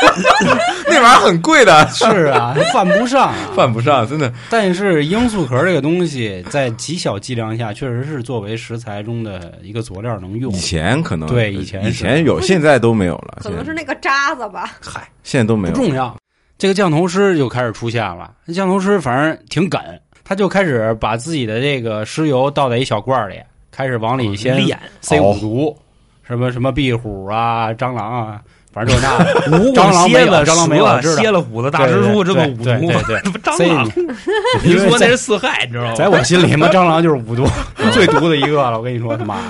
[0.87, 4.31] 那玩意儿很贵的， 是啊，犯不上啊， 犯不上，真的。
[4.49, 10.57] 但是罂粟壳这个东西，在极小剂量下，确实是作为食材中的一个佐料能用以。
[10.57, 14.73] 前可能对以前以前有，现在都没有了，可能是那个渣子吧。
[14.81, 15.73] 嗨，现在都没有。
[15.73, 16.15] 不重要。
[16.57, 18.31] 这个降头师就开始出现了。
[18.53, 19.81] 降头师反正挺梗，
[20.23, 23.35] 他就开始把自己的这个尸油倒在一小罐里，
[23.71, 24.65] 开始往里先
[25.01, 25.77] 塞五毒，
[26.23, 28.41] 什么什么壁虎啊、蟑螂啊，
[28.75, 29.41] 反正就那的。
[29.57, 33.89] 蜈蟑螂、蝎子、没了蟑螂没有蛇我知道蝎了虎子、大蜘蛛，这么五毒对这不蟑螂？
[34.65, 35.93] 你，说那是四害，你知道吗？
[35.95, 37.47] 在我心里嘛，蟑螂就是五毒
[37.93, 38.77] 最毒的一个了。
[38.77, 39.43] 我跟你说，他妈的。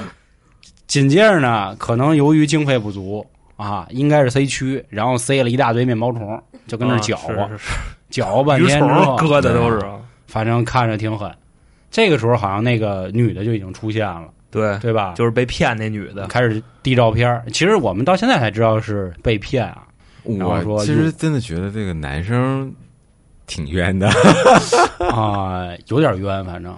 [0.85, 3.25] 紧接着呢，可能由于经费不足
[3.57, 7.49] 啊，应该是 C 区，然后塞了一大堆面包虫，就跟那搅和，
[8.11, 9.81] 搅和半天之后，搁的都是，
[10.27, 11.31] 反正看着挺狠。
[11.89, 14.25] 这个时候好像那个女的就已经出现了，
[14.55, 15.13] 对，对吧？
[15.15, 17.43] 就是被骗那女的，开始递照片。
[17.51, 19.83] 其实我们到现在才知道是被骗啊。
[20.23, 22.73] 我说其实真的觉得这个男生
[23.45, 24.09] 挺冤的，
[25.11, 26.75] 啊、有点冤，反正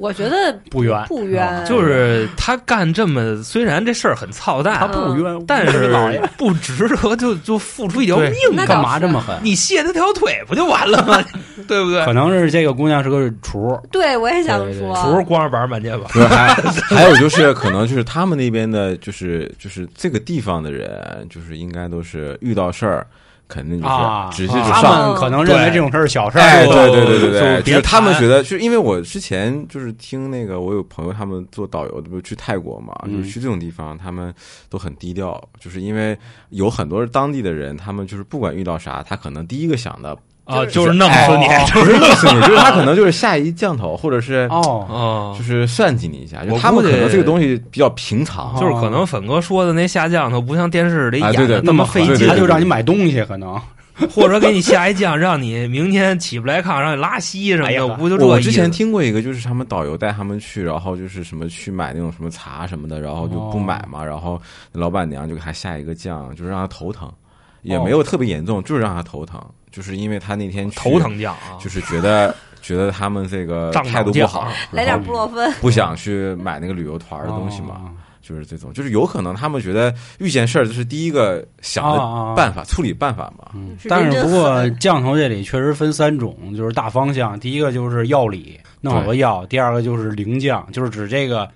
[0.00, 9.36] 我觉得不冤，不冤，就是他干这么，虽然这事儿很操蛋，他不冤，但我老爷是不值得就就付出一条命干嘛这么狠？
[9.42, 11.22] 你卸他条腿不就完了吗？
[11.68, 12.04] 对不对？
[12.04, 16.54] 可能是这个姑娘是个厨，对我也想说，厨儿光着板满街跑，对，还
[16.88, 23.06] 还有就是可能就是他们那边的，就是就是这个地方的人，就是应该都是遇到事儿，
[23.50, 25.08] 肯定就是啊，直接就他上。
[25.08, 34.32] 们可能认为这种事儿小事儿，哎，对对对对对，就他们觉得，就因为我之前就是听那个，我有朋友他们做导游的，不是去泰国嘛，嗯就是去这种地方，他们
[34.68, 36.16] 都很低调，就是因为
[36.50, 40.16] 有很多当地的人，他们就是不管遇到啥，他可能第一个想的
[40.50, 45.36] 啊，就是就是弄死你，哦不是弄死你，就是他可能就是下一降头，或者是哦，哦。
[45.38, 52.28] 就，是算计你一下，就他们可能这个东西比较平常，就是可能粉哥说的那下降头不像电视里演的那么费劲。
[52.28, 53.60] 他就让你买东西，可能。
[54.14, 58.32] 或者给你下一降，让你明天起不来炕，让你拉稀什么的，不就这意思？
[58.32, 64.40] 我之前听过一个，就是他们导游带他们去，然后就是什么去买那种什么茶什么的，然后就不买嘛，然后
[64.72, 67.12] 老板娘就给他下一个降，就是让他头疼，
[67.62, 71.18] 也没有特别严重，就是让他头疼，就是因为他那天头，疼
[71.62, 77.90] 就是觉得觉得他们这个 态度不好，来点布洛芬，不想去买那个旅游团的东西嘛，哦
[78.22, 83.50] 就是这种，就是有可能他们觉得遇见事儿就是第一个想的啊办法、处理办法嘛，
[83.88, 87.40] 但是不过降头这里确实分三种，就是大方向。
[87.40, 91.50] 第一个就是药理，弄好个药；第二个就是灵降，就是指这个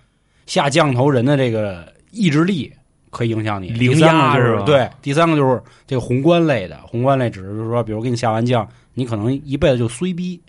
[0.46, 2.72] 下降头人的这个意志力
[3.14, 3.68] 可以影响你。
[3.68, 10.40] 灵第三个就压是吧对，第三个就是这个宏观类的，宏观类指的就是说，比如给你下完降，你可能一辈子就衰逼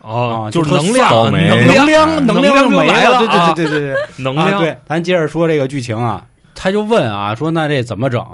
[0.00, 4.24] 哦啊，就是能量，能能量，能量就就没了，对啊对对对 对对。
[4.24, 8.24] 能量，啊对，咱接着说这个剧情啊，他就问啊，说那这怎么整？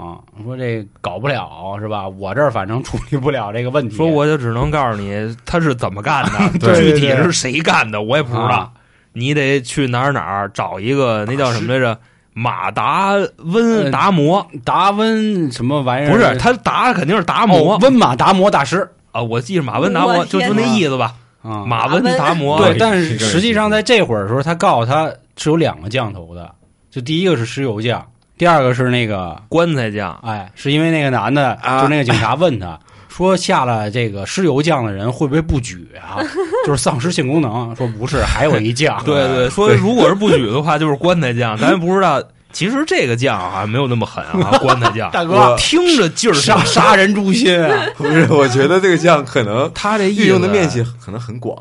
[0.43, 2.07] 说这搞不了是吧？
[2.07, 3.95] 我这儿反正处理不了这个问题。
[3.95, 6.23] 说我就只能告诉你他是怎么干
[6.59, 8.71] 的， 具体是谁干的我也不知道啊。
[9.13, 11.99] 你得去哪儿哪儿找一个那叫什么来着？
[12.41, 14.47] 马达温呃达摩。
[14.63, 16.11] 达温什么玩意儿？
[16.11, 17.73] 不是他达肯定是达摩。
[17.75, 18.89] 哦温马达摩大师。
[19.11, 21.65] 啊，我记着马温达摩就就那意思吧，啊。
[21.65, 22.57] 马温达摩。
[22.59, 26.49] 对，哦但是实际上在这会儿的时候，他告诉他是有两个降头的，
[26.89, 28.05] 就第一个是石油降，
[28.37, 30.17] 第二个是那个棺材降。
[30.23, 31.81] 哎，是因为那个男的，啊。
[31.81, 32.79] 就那个警察问他。
[33.19, 36.23] 说下了这个尸油酱的人会不会不举啊？
[36.65, 37.75] 就是丧失性功能。
[37.75, 39.03] 说不是，还有一酱。
[39.03, 42.23] 对对，说如果是不举的话，就是棺材酱，咱也不知道。
[42.51, 45.09] 其实这个酱啊，没有那么狠啊， 棺材酱。
[45.11, 47.85] 大哥听着劲儿杀 杀人诛心啊！
[47.97, 48.27] 不是？
[48.31, 51.55] 我觉得这个酱可能他这运用的面积可能很广，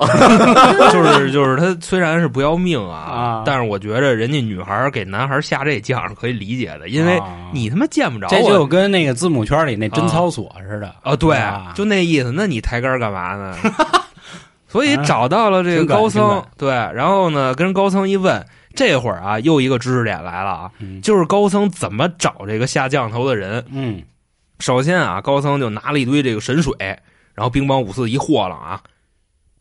[0.92, 12.32] 就是就是他虽然是不要命啊，啊但是我觉着人家女孩儿给男孩儿下这酱是可以理解的，因为啊你他妈见不着这就我跟那个字母圈里那贞操锁似的啊，对啊，就那意思。
[12.34, 13.54] 那你抬杆儿干嘛呢？
[14.68, 21.00] 所以啊找到了这个高僧，对，然后呢，跟高僧一问，这会儿啊，又一个知识点来了啊，嗯。
[21.00, 23.64] 就是高僧怎么找这个下降头的人。
[23.70, 24.02] 嗯。
[24.60, 26.74] 首先啊，高僧就拿了一堆这个神水，
[27.34, 28.82] 然后兵帮五四一和了啊，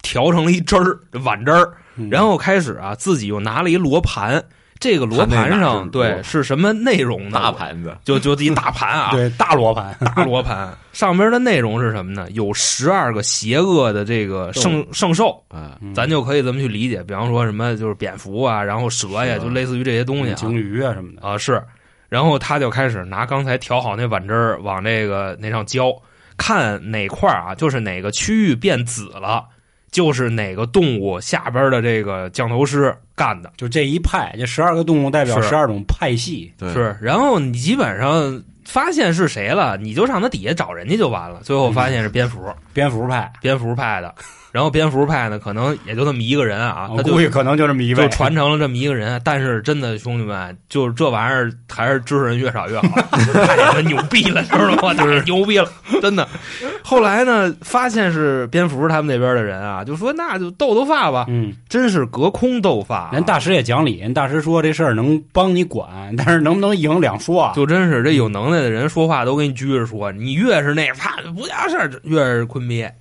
[0.02, 2.10] 调成了一汁儿碗汁儿，嗯。
[2.10, 4.44] 然后开始啊，自己又拿了一罗盘，
[4.80, 7.40] 这个罗盘上对是什么内容呢？
[7.40, 12.28] 大盘子，就就一大盘啊， 对大罗盘 大罗盘上边的内容是什么呢？
[12.32, 17.04] 有十二个邪恶的这个圣圣兽，啊，嗯咱就可以这么去理解。
[17.04, 21.28] 比方说什么就是蝙蝠啊，然后蛇呀，就类似于这些东西啊鲸鱼啊什么的。
[21.28, 21.62] 啊是。
[22.10, 25.94] 然后他就开始拿刚才调好那碗汁儿往这个那上浇，
[26.38, 29.44] 看哪块儿啊，就是哪个区域变紫了，
[29.92, 33.52] 就是哪个动物下边的这个降头师干的。
[33.58, 36.54] 就这一派，这十二个动物代表十二种派系。
[36.58, 41.42] 对，是，然后你基本上发现是谁了，你就上他底下找人家就完了。
[41.44, 44.14] 最后发现是蝙蝠，蝙蝠派，蝙蝠派的。
[44.58, 48.10] 然后蝙蝠派呢，可能也就这么一个人啊，他就估计可能就这么一位就。
[48.10, 49.22] 传承了这么一个人。
[49.24, 52.88] 但是真的兄弟们，就是这玩意儿还是知识人越少越好，
[53.46, 54.96] 太他妈牛逼了，知道吗？
[54.96, 55.70] 就是牛逼了，
[56.02, 56.28] 真的。
[56.84, 67.54] 后来呢，发现是蝙蝠他们那边的人啊，就说那就斗斗发吧，嗯，真是隔空斗发啊、人大师也讲理，人大师说这事儿能帮你管，但是能不能赢两说啊。
[67.56, 72.92] 就真是这有能耐的人说话都给你拘着说，你越是那怕不叫事儿，越是坤憋。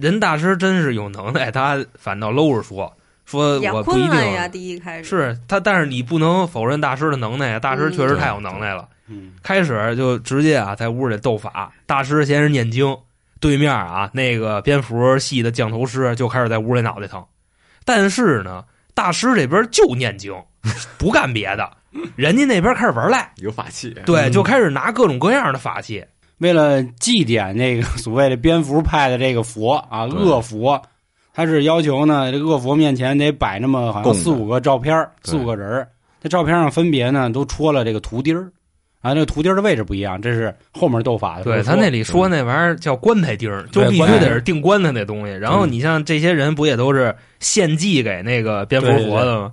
[0.00, 4.32] 人大师真是有能耐，他反倒搂着说，说我不一定。
[4.32, 5.04] 呀，定第一开始。
[5.04, 8.88] 是他，但是你不能否认大师的能耐，大师确实太有能耐了。
[9.08, 12.96] 嗯，开始就直接啊，在屋里斗法，大师先是念经，
[13.40, 17.24] 对面啊那个蝙蝠系的降头师就开始在屋里脑袋疼，
[17.84, 20.32] 但是呢，大师这边就念经，
[20.96, 21.68] 不干别的，
[22.14, 23.32] 人家那边开始玩赖。
[23.36, 26.04] 有法器，对，嗯就开始拿各种各样的法器，
[26.40, 30.80] 为了祭奠那个所谓的蝙蝠派的这个佛啊，恶佛，
[31.32, 35.88] 他是要求呢，这恶佛面前得摆那么好像四五个照片儿，四五个人儿。
[36.22, 38.50] 这照片上分别呢都戳了这个图钉儿，
[39.00, 41.44] 啊，这个图钉儿的位置不一样，这是后面斗法的。
[41.44, 45.32] 对他那里说那玩意儿叫棺材钉儿，就必须得是钉棺材那东西。
[45.32, 49.52] 然后你像这些人不也都是献祭给那个蝙蝠佛的吗？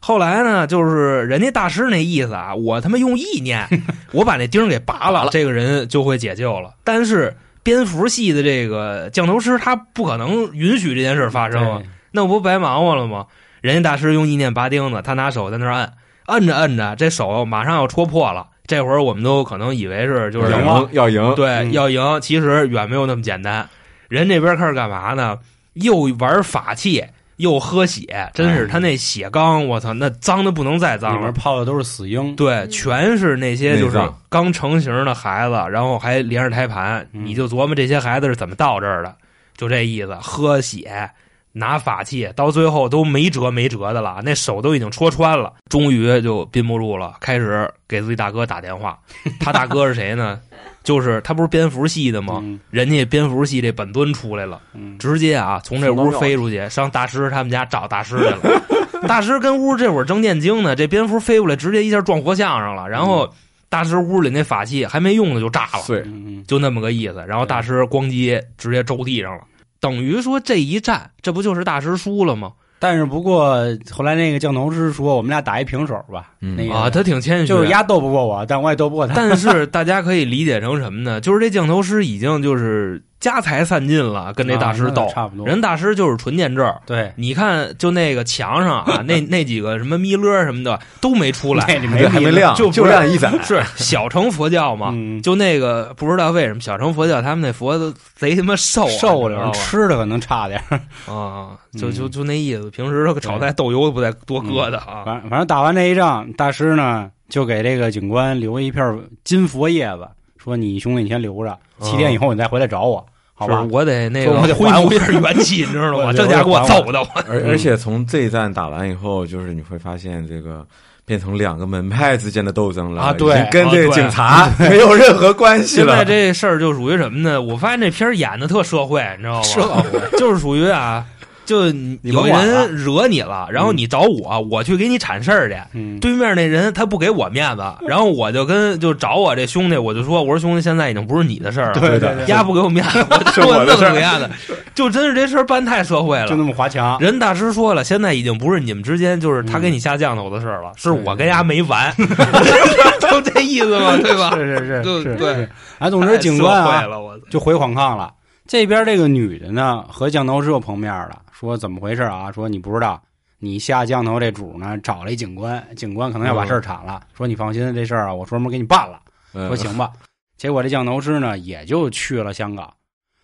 [0.00, 3.68] 后来呢，就是人家大师那意思啊，我他妈用意念，
[4.12, 6.74] 我把那钉儿给拔了，这个人就会解救了。
[6.84, 13.26] 但是蝙蝠系的这个降头师他不可能允许这件事发生啊，那我不白忙活了吗？
[13.60, 15.92] 人家大师用意念拔钉子，他拿手在那儿摁，
[16.26, 18.46] 摁着按着，这手马上要戳破了。
[18.66, 23.68] 这会儿我们都可能以为是就是赢了要赢，对，嗯要赢，其实远没有那么简单。
[24.08, 25.38] 人这边开始干嘛呢？
[25.74, 27.04] 又玩法器，
[27.38, 31.32] 又喝血，真是哎他那血缸，我操，那脏的不能再脏里面。
[31.32, 32.36] 泡的都是死婴。
[32.36, 39.14] 对，全是那些就是刚成型的孩子，然后还连着胎盘，嗯你就琢磨这些孩子是怎么到这儿的，
[39.56, 41.10] 就这意思，喝血。
[41.52, 48.98] 拿法器，到最后都没辙没辙的了，那手都已经戳穿了，终于就憋不住了，开始给自己大哥打电话。
[49.40, 50.40] 他大哥是谁呢？
[50.84, 52.40] 就是他不是蝙蝠系的吗？
[52.42, 58.62] 嗯人家蝙蝠系这本尊出来了，嗯，直接啊从这屋飞出去，上大师他们家找大师去了。
[59.06, 62.88] 大师跟屋这会儿正念经呢，这蝙蝠飞过来，直接一下撞活像上了。
[62.88, 63.28] 然后
[63.68, 66.02] 大师屋里那法器还没用呢就炸了，
[66.46, 67.22] 就那么个意思。
[67.28, 69.42] 然后大师咣叽直接周地上了，
[69.80, 72.52] 等于说这一战，这不就是大师输了吗？
[72.80, 73.56] 但是不过
[73.90, 76.30] 后来那个降头师说，我们俩打一平手吧。
[76.40, 79.14] 嗯那个啊，他挺谦虚，就是压斗不过我，但我也斗不过他。
[79.16, 81.20] 但是大家可以理解成什么呢？
[81.20, 85.44] 就是这降头师已经就是家财散尽了，跟那大师斗啊，差不多。
[85.44, 86.72] 人大师就是纯念咒。
[86.86, 94.90] 对，你看，就那个墙上啊， 那那几个什么弥勒什么的都没出来，那里对还没亮，就就是亮一盏， 是小乘佛教嘛。
[94.92, 100.76] 嗯，就那个不知道为什么小乘佛教他们那佛都贼他妈瘦啊，瘦了，你知道吧吃的可能差点儿。
[101.12, 102.70] 啊，就嗯就就那意思。
[102.70, 105.02] 平时炒菜豆油不带多搁的啊。
[105.04, 110.08] 反反正打完这一仗，大师呢就给这个警官留一片金佛叶子，
[110.42, 113.66] 说你兄弟你先留着，七天以后你再回来找我，好吧？
[113.70, 116.12] 我得那个我得还我恢复一下元气，你知道吗？
[116.16, 120.66] 这家给我揍的，我而而且从这一战打完以后，就是你会发现这个
[121.04, 126.04] 变成两个门派之间的斗争了啊对已经跟这个警察没有任何关系了现在了。
[126.04, 127.40] 这事儿就属于什么呢？
[127.40, 129.42] 我发现这片儿演的特社会，你知道吗？
[129.42, 129.82] 社会
[130.18, 131.04] 就是属于啊，
[131.48, 131.64] 就
[132.02, 135.56] 有人惹你了，然后你找我，我去给你铲事儿去。
[135.72, 142.98] 嗯，对面那人他不给我面子， 然后我就跟就找我这兄弟，我就说，我说兄弟，现在已经不是你的事儿了，对对对丫不给我面子，
[143.40, 144.30] 我弄死丫的，
[144.74, 146.28] 就真是这事儿办太社会了。
[146.28, 146.98] 就那么滑墙。
[147.00, 151.90] 人大师说了，现在已经不是你们之间就是他给你下降头的事儿了，是我跟丫没完，
[153.10, 154.32] 就这意思嘛，对吧？
[154.36, 155.48] 是是是，就对是。
[155.78, 156.84] 哎，总之警官啊
[157.30, 158.12] 就回黄炕了。
[158.48, 162.32] 这边这个女的呢和降头师又碰面了，说怎么回事啊？
[162.32, 163.00] 说你不知道，
[163.38, 168.98] 你下降头这主呢找了一警官，警官可能要把事儿铲了，说你放心，这事儿啊我专门给你办了。
[169.34, 169.92] 嗯说行吧。
[170.38, 172.72] 结果这降头师呢也就去了香港。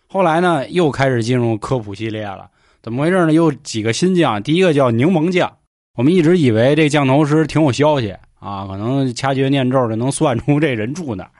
[0.07, 2.47] 后来呢又开始进入科普系列了，
[2.83, 3.33] 怎么回事呢？
[3.33, 5.51] 又几个新将，第一个叫柠檬将。
[5.97, 11.31] 我们一直以为这降头师挺有消息啊，可能掐诀念咒就能算出这人住哪儿。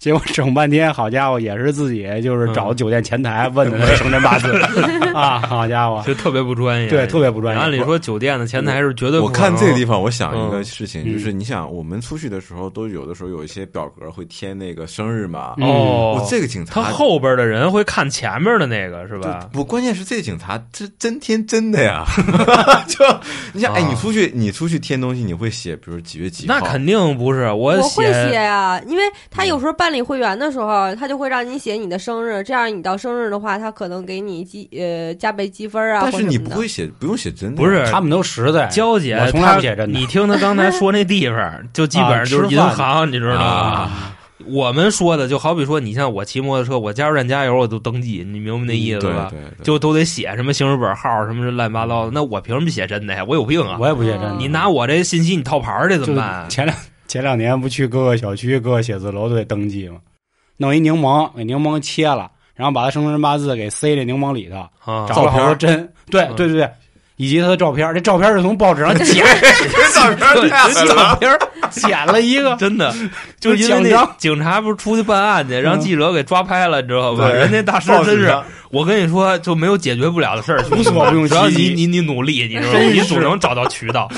[0.00, 4.50] 结果整半天，好家伙，也是自己就是找酒店前台问的那生辰八字
[5.12, 7.60] 啊，好家伙，就特别不专业，对，特别不专业。
[7.60, 15.52] 按理说酒店的前台是绝对不我可能看这个地方，我想一个嗯事情，嗯就是你想，我们出去的时候都有的时候有一些表格会填那个生日嘛。
[15.58, 19.50] 嗯哦我，这个警察他后边的人会看前面的那个是吧？
[19.52, 22.06] 不，关键是这个警察这真天真的呀！
[22.88, 23.04] 就
[23.52, 26.54] 你想，哎，啊你出去你出去填东西，你会写，比如几月几号？
[26.58, 36.00] 那肯定不是，我我会写写呀、因为他有时候办理会员的时候，他就会让你写你的生日，这样你到生日的话，他可能给你积呃加倍积分啊。
[36.02, 37.56] 但是你不会写，不用写真的。
[37.56, 43.40] 不是他们都实在，娇姐，我从来她不写真的你听他刚才说那地方，就基本上就是银行，你知道吗？
[43.40, 44.16] 啊，
[44.46, 49.28] 我们说的就好比说，你像我骑摩托车，我加油站加油我都登记，你明白那意思吧？
[49.30, 53.24] 对对对，就都得写什么行驶本号什么乱七八糟的，那我凭什么写真的呀？
[53.26, 53.76] 我有病啊！
[53.78, 54.34] 我也不写真的。
[54.38, 56.48] 你拿我这信息你套牌儿去怎么办？
[56.48, 56.76] 前两
[57.10, 59.96] 前两年不去各个小区、各个写字楼都得登记吗？
[60.58, 66.36] 弄一柠檬，给柠檬切了，然后把他生辰八字给塞这柠檬里头，啊，找了好多针，对嗯。
[66.36, 66.70] 对对对，
[67.16, 70.94] 以及他的照片，这照片是从报纸上剪， 这照片对太狠了。
[70.94, 71.38] 照片儿
[71.70, 72.94] 捡了一个，真的，
[73.40, 77.28] 就因为那警察不是出去办案去，让嗯记者给抓拍了，你知道吧？
[77.28, 78.34] 人家大师真是，
[78.70, 82.78] 我跟你说，就没有解决不了的事儿，无所不用只要其极你你你努力，你知道吗？
[82.80, 84.08] 你总能找到渠道。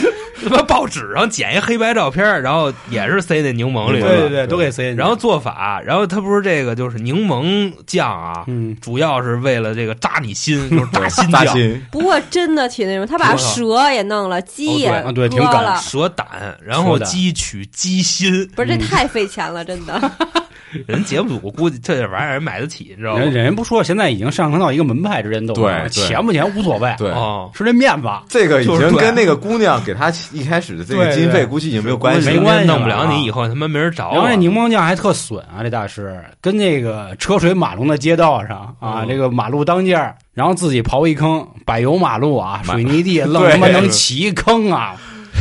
[0.44, 4.98] 他妈报纸上剪一黑白照片，然后也是塞那柠檬里了，对对对，都给塞进去。
[4.98, 11.56] 然后做法，然后他不是这个就是柠檬酱啊，嗯，主要是为了这个扎你心， 就是扎心酱。
[11.92, 16.26] 不过真的挺那什么，他把蛇也弄了，鸡也啊对挺赶割了，蛇胆，
[16.66, 20.00] 然后蛇取鸡心，不是这嗯太费钱了，真的。
[20.86, 23.18] 人节目组估计这玩意儿人买得起，你知道吗？
[23.18, 23.30] 人？
[23.30, 25.90] 人家不说，现在已经上升到一个门派之间斗，对对。
[25.90, 28.08] 钱不钱无所谓，对，哦，是这面子。
[28.26, 34.14] 这个已经跟那个姑娘给他一开始的这个经费估计已经没有关系，没关系弄不了你，以后他妈没人找我。
[34.14, 39.08] 然后这柠檬酱还特损啊，这大师跟那个车水马龙的街道上啊，嗯。
[39.08, 44.96] 这个马路当间儿，然后自己刨一坑，柏油马路啊，水泥地，愣他妈能起一坑啊，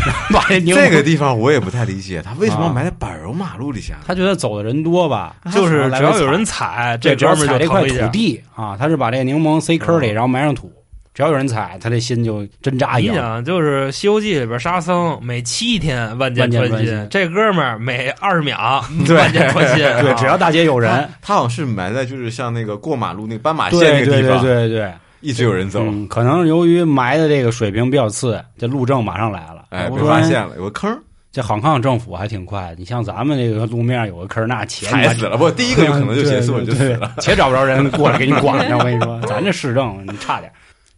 [0.33, 3.95] 把这个地方我也不太理解，他为什么要啊埋在柏油马路底下？
[4.05, 8.07] 他觉得走的人多吧，就是只要有人踩，这哥们儿踩这块土。
[8.11, 10.71] 地啊，他是把这个柠檬塞坑里，嗯然后埋上土，
[11.13, 13.15] 只要有人踩，他这心就针扎一样。
[13.15, 18.83] 你想，就是《西游记》里边沙僧每七天万箭穿心，这哥们儿每二十秒
[19.15, 19.77] 万箭穿心。
[19.77, 30.91] 对，啊只要大街有人，他好像是埋在就是像那个过马路那个斑马线对对对那个地方，对对对，一直有人走，嗯，可能由于埋的这个水平比较次，这路政马上来了，哎，被发现了，有个坑，
[31.31, 38.75] 这杭康政府还挺快的，你像咱们这个路面有个坑，那且踩死了，不，第一个就可能就结束了，就死了。，且找不着人过来给你管着。
[38.79, 40.51] 我跟你说，咱这市政你差点。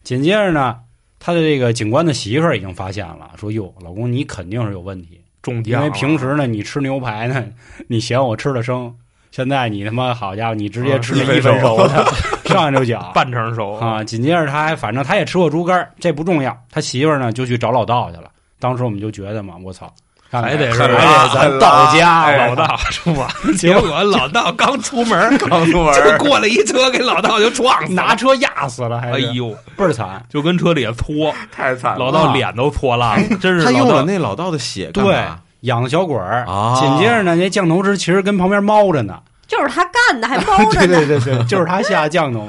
[0.03, 0.77] 紧接着呢，
[1.19, 5.21] 他的这个警官的媳妇儿已经发现了，说：“哟，老公你肯定是有问题，
[5.65, 7.43] 因为平时呢你吃牛排呢，
[7.87, 8.93] 你嫌我吃的生，
[9.31, 12.05] 现在你他妈好家伙，你直接吃了啊一分熟的，
[12.53, 13.09] 上来就讲。
[13.13, 16.55] ”半成熟啊，紧接着他还反正他也吃过猪肝儿，这不重要。
[16.71, 18.29] 他媳妇儿呢就去找老道去了。
[18.59, 19.91] 当时我们就觉得嘛，我操，
[20.31, 23.27] 还得是还得咱道家哎老老道，是吧？
[23.57, 27.93] 结果老道刚出门，刚出门就过来一车，给老道就撞死。
[27.93, 30.23] 拿车压死了，还是哎呦，倍儿惨。
[30.29, 34.05] 就跟车里搓，太惨了，老道脸都搓烂了， 真是他用了老道。
[34.05, 35.23] 那老道的血对？，
[35.61, 36.45] 养的小鬼儿。
[36.47, 39.19] 啊紧接着呢，那降头师其实跟旁边猫着呢。
[39.47, 41.05] 就是他干的，还包着对呢。
[41.05, 42.47] 对对对，就是他下降的嘛。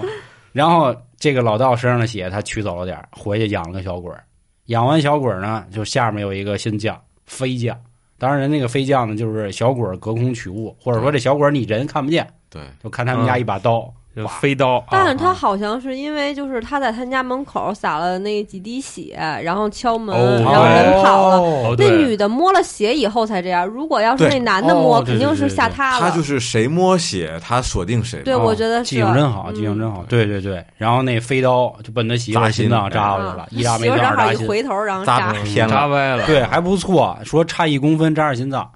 [0.52, 4.22] 然后这个老道身上的血他取走了点儿，回去养了个小鬼儿。
[4.66, 7.76] 养完小鬼儿呢，就下面有一个新将飞将。
[8.16, 15.14] 当然，人那个飞将呢，就是小鬼儿隔空取物，或者说这小鬼儿你人看不见，对，就看他们家一把刀，就飞刀，但是啊。
[15.14, 21.36] 他好像是因为就是他在他家门口撒了那几滴血，然后敲门，哦然后人跑了。
[21.38, 26.00] 哦，那女的摸了血以后才这样，如果要是那男的摸，肯定是吓他了。
[26.00, 28.20] 他就是谁摸血，他锁定谁。
[28.22, 28.90] 对，哦我觉得是。
[28.90, 29.54] 记性真好，嗯。
[29.54, 30.04] 记性真好。
[30.08, 34.04] 对对对，然后那飞刀就奔他媳妇扎心心脏扎过去啊了，一扎没扎心。
[34.04, 35.74] 正好一回头，然后扎偏了。
[35.74, 36.24] 扎歪了。
[36.26, 38.70] 对，还不错，说差一公分扎着心脏。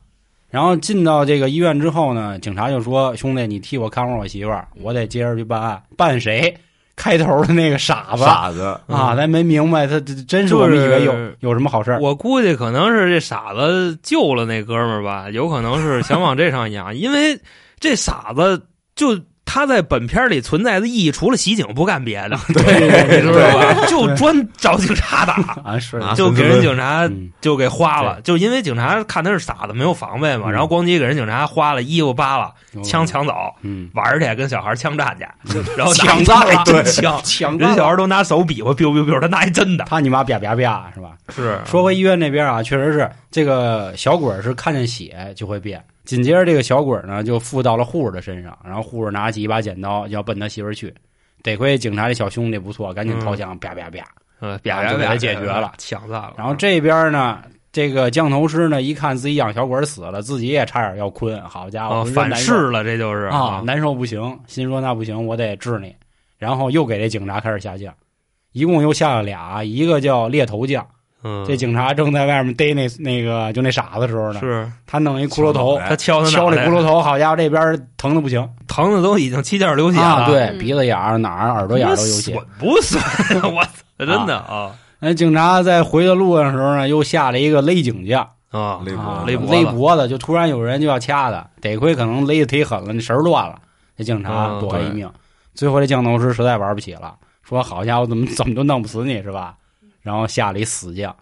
[0.50, 5.82] 然后进到这个医院之后呢，警察就说：“兄弟，你替我看会儿我媳妇儿，我得接着去办案。
[5.96, 6.56] 办谁？
[6.96, 12.00] 开头的那个傻子傻子啊，咱没明白，他这真是我们以为有有什么好事儿。
[12.00, 17.38] 我估计可能是这傻子救了那哥们儿吧，有可能是想往这上养，因为
[17.78, 18.60] 这傻子
[18.96, 19.16] 就
[19.50, 23.74] 他在本片里存在的意义，除了袭警不干别的， 对知道吧？
[23.88, 25.34] 就专找警察打，
[25.64, 25.96] 啊，是。
[25.98, 27.30] 啊就给人警察嗯。
[27.40, 30.52] 就给花了，就因为警察看他是傻子，没有防备嘛，嗯。
[30.52, 32.52] 然后咣叽给人警察花了，衣服扒了，
[32.84, 33.32] 枪，抢走，
[33.62, 35.16] 嗯，玩去跟小孩枪战
[35.48, 41.12] 去，然后抢占了拿真枪，抢人小孩都拿手比划，biu biu biu，他拿一真的，他你妈啪啪啪是吧？
[41.34, 41.58] 是。
[41.64, 45.82] 说回医院那边啊，确实是这个小鬼是看见血就会变。
[46.08, 50.92] 紧接着这个小鬼儿呢就附到了护士的身上，然后护士拿起一把剪刀要奔他媳妇儿去。
[51.42, 54.02] 得亏警察这小兄弟不错，赶紧掏枪，啪啪啪。
[54.40, 56.32] 嗯，啪就给他解决了抢占了。
[56.38, 61.38] 然后这边呢，这个降头师呢一看自己养小鬼儿死了，自己也差点要困。
[61.42, 65.94] 好家伙，哦，反噬了，这就是啊，难受不行，心说那不行，我得治你。
[66.38, 67.92] 然后又给这警察开始下降，
[68.52, 70.86] 一共又下了俩，一个叫猎头将。
[71.22, 80.20] 嗯，这警察正在外面逮那那个就那傻子的时候呢，是他弄一骷髅头，他敲他敲那骷髅头，好家伙，这边疼的不行疼的都已经七窍流血啊！
[80.20, 82.44] 了，对，嗯鼻子眼儿哪儿、耳朵眼儿都有血损。
[82.58, 83.00] 不损？
[83.54, 93.58] 我操， 真的啊那警察在回的路上的时候呢，又下了一个勒颈架，啊，勒脖勒勒脖子，就突然有人就要掐他，得亏可能勒的忒狠了，那绳儿断了，
[93.96, 95.10] 这警察嗯躲了一命。
[95.54, 99.54] 最后这降头师实在玩不起了，说好家伙，怎么 怎么都弄不死你是吧？
[100.08, 101.14] 然后下了一死将，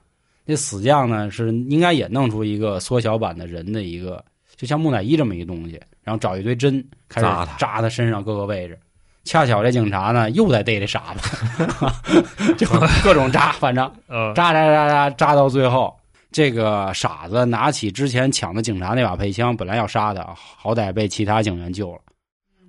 [0.45, 4.25] 那死将呢是应该也弄出一个缩小版的人的一个，
[4.55, 7.27] 就像木乃伊这么一东西，然后找一堆针开始
[7.59, 8.79] 扎他身上各个位置。
[9.25, 11.67] 恰巧这警察呢又在逮这傻子，
[12.57, 12.65] 就
[13.03, 15.93] 各种扎，反正呃， 扎扎扎扎扎到最后，
[16.31, 21.99] 这个傻子拿起之前抢的警察那把配枪，本来要杀他，好歹被其他警员救了。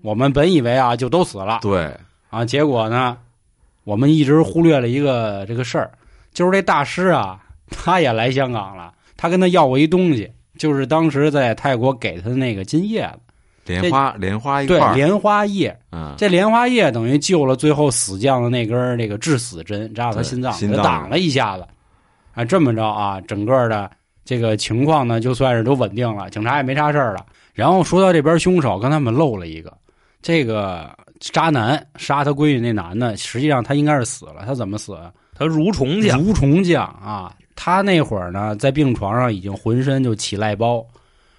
[0.01, 1.95] 我们本以为啊，就都死了对，
[2.31, 3.15] 啊，结果呢，
[3.83, 5.91] 我们一直忽略了一个这个事儿，
[6.37, 7.39] 就是这大师啊，
[7.71, 13.19] 他也来香港了，他跟他要过一东西，就是当时在泰国给他的那个金叶子，
[13.65, 15.75] 莲花莲花一对莲花叶。
[15.91, 21.65] 嗯，这莲花叶等于救了最后死将的那根儿那个致死针，扎到他心脏，心脏给他挡了一下子。
[22.35, 23.89] 啊，这么着啊，整个的
[24.23, 27.25] 这个情况呢，就算是都稳定了，警察也没啥事儿了。
[27.55, 29.75] 然后说到这边凶手，刚才我们漏了一个，
[30.21, 30.87] 这个
[31.19, 34.43] 渣男杀他闺女那男的，实际上他应该是死了。
[34.45, 34.95] 他怎么死？
[35.37, 40.85] 他蠕虫去，蠕虫匠啊，他那会儿呢，在病床上已经浑身就起癞包，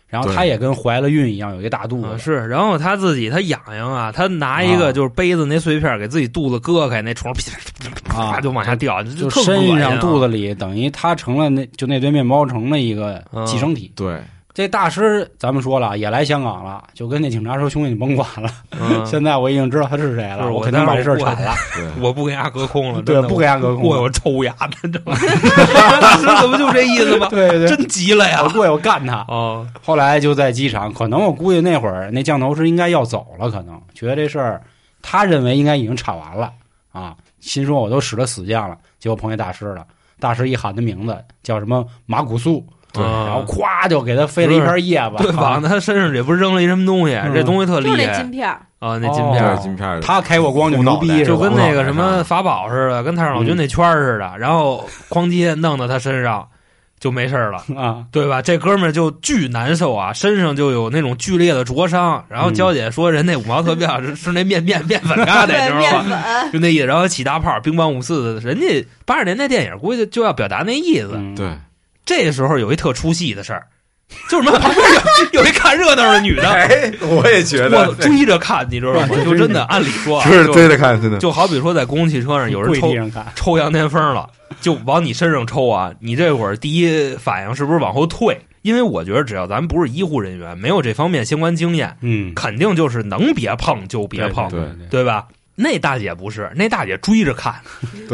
[0.06, 2.06] 然后他也跟怀了孕一样，有一个大肚子。
[2.06, 7.50] 啊是，然后他自己他痒痒啊，他拿一个啊就是杯子那碎片给自己肚子割开，那虫噼
[8.08, 13.92] 啊啪就往下掉，就身上肚子里，等于他成了那就那堆面包城的一个寄生体。
[13.94, 14.18] 对，
[14.58, 21.54] 这大师咱们说了，也来香港了，就跟那警察说：“兄弟，你甭管了，嗯现在我已经知道他是谁了，我肯定把这事儿铲了。
[21.76, 25.16] 对， 我不给他隔空了，对不给他隔空我有抽牙的，知道吗？
[25.16, 27.28] 是怎么就这意思吗？
[27.30, 28.48] 对对真急了呀我！
[28.48, 29.24] 过去我干他。
[29.28, 34.60] 哦，后来就在机场，可能我估计那会儿那降头师应该要走了，可能觉得这事儿
[35.00, 36.52] 他认为应该已经铲完了
[36.90, 39.86] 啊，心说我都使了死将了，结果碰见大师了。
[40.18, 42.66] 大师一喊他名字叫什么马古素，
[42.98, 56.46] 对然后咵就给他飞了一片叶子，对，往他身上也不是扔了一什么东西，嗯这东西特厉就那害金片，啊，那金哦片金片，他开过光就牛逼就跟那个什么法宝似的，跟太上老君那圈似的，然后哐叽弄到他身上
[57.00, 57.62] 就没事儿了。
[57.76, 58.42] 啊，对吧？
[58.42, 62.24] 这哥们儿就巨难受啊，身上就有那种剧烈的灼伤。
[62.28, 66.18] 然后娇姐说，人那五毛特效是是那面面面粉疙瘩，对知道面吗？
[66.52, 66.86] 就那意思。
[66.86, 71.12] 然后起大泡，乒乓五四的，人家八十年代电影估计就要表达那意思。
[71.14, 71.46] 嗯，对，
[72.08, 73.66] 这时候有一特出戏的事儿，
[74.30, 74.82] 就是什么旁边
[75.32, 79.08] 有有一看热闹的女的， 哎，我也觉我追着看，你知道吗？
[79.22, 84.26] 就真的，按理说啊，是就追着看，真的，就好比说在公共汽车上有人抽地上看，抽羊癫疯了，
[84.62, 85.92] 就往你身上抽啊！
[86.00, 88.40] 你这会儿第一反应是不是往后退？
[88.62, 95.26] 因为我觉得只要咱们不是医护人员，没有这方面相关经验，嗯，肯定就是能别碰就别碰，对对对吧？
[95.60, 97.60] 那大姐不是，那大姐追着看，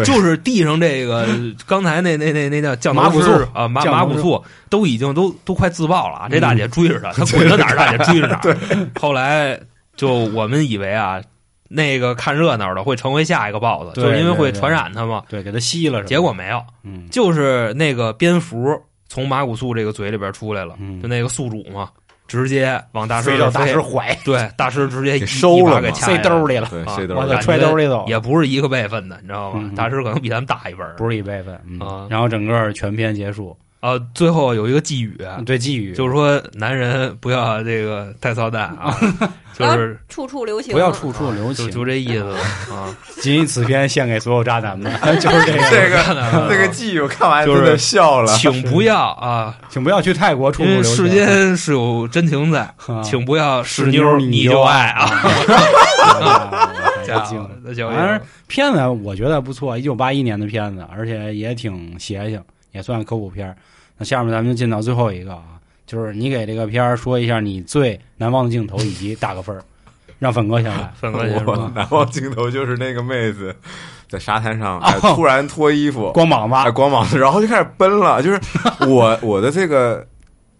[0.04, 1.28] 就是地上这个
[1.66, 6.28] 刚才那那那那叫叫麻古素啊，马降头师马古素都已经都都快自爆了啊！
[6.30, 8.56] 这大姐追着她，她 滚到哪儿，大姐追着哪儿。
[8.98, 9.60] 后来
[9.94, 11.20] 就我们以为啊，
[11.68, 15.22] 那个看热闹的会成为下一个 BOSS，对就是因为会传染他嘛。
[15.28, 18.58] 对，给他吸了，结果没有，嗯就是那个蝙蝠
[19.06, 21.90] 从马古素这个嘴里边出来了，嗯就那个宿主嘛，
[22.26, 29.60] 直接往大师飞到大师怀，对大师直接一收了给塞兜里了，对，啊谁都是我操，揣兜里走了，也不是一个辈分的，你知道吗？
[29.62, 30.94] 嗯大师可能比咱们大一辈儿。
[30.96, 31.58] 不是一辈分，
[32.08, 35.14] 然后整个全篇结束，啊，最后有一个寄语，
[35.44, 35.92] 对寄语。
[35.92, 38.96] 就是说男人不要这个太操蛋啊，
[39.52, 42.24] 就是处处留情，不要处处留情，就 就这意思
[42.72, 42.88] 啊。
[43.20, 46.48] 仅以此篇献给所有渣男们， 就是这个。
[46.48, 50.94] 这个寄语我看完就是真的笑了，请不要啊，请不要去泰国处处留情。
[50.96, 53.02] 世间是有真情在，啊。
[53.02, 55.10] 请不要是是妞妞你你就爱啊。
[57.62, 62.42] 那叫反正片子我觉得不错，一九八一年的片子，而且也挺邪性，
[62.74, 63.56] 也算科普片儿。
[63.96, 65.44] 那下面咱们就进到最后一个啊，
[65.86, 69.62] 就是你给这个片儿说一下你最难忘的镜头，以及打个分儿，
[70.18, 70.92] 让粉哥先来。
[71.00, 73.54] 粉哥先我说，难忘镜头就是那个妹子
[74.08, 78.20] 在沙滩上、哦哎、突然脱衣服，光膀哎子，光膀子，然后就开始奔了。
[78.20, 78.40] 就是
[78.88, 80.06] 我我的这个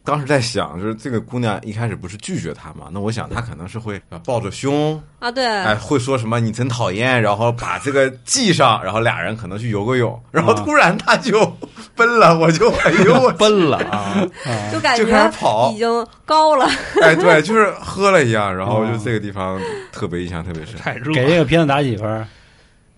[0.05, 2.89] 当时在想，就是这个姑娘一开始不是拒绝他嘛？
[2.93, 11.57] 那我想她可能是会呃抱着胸，啊，对，哎，会说什么你真讨厌，然后把这个系上，然后俩人可能去游个泳，然后啊突然他就
[11.97, 14.21] 奔了，我就哎呦我 奔了啊！
[14.45, 16.67] 啊就感就开始觉跑已，经高了，
[17.03, 19.59] 哎，对，就是喝了一样，然后就哦这个地方
[19.91, 22.29] 特别印象特别深，太热，给这个片子打几分？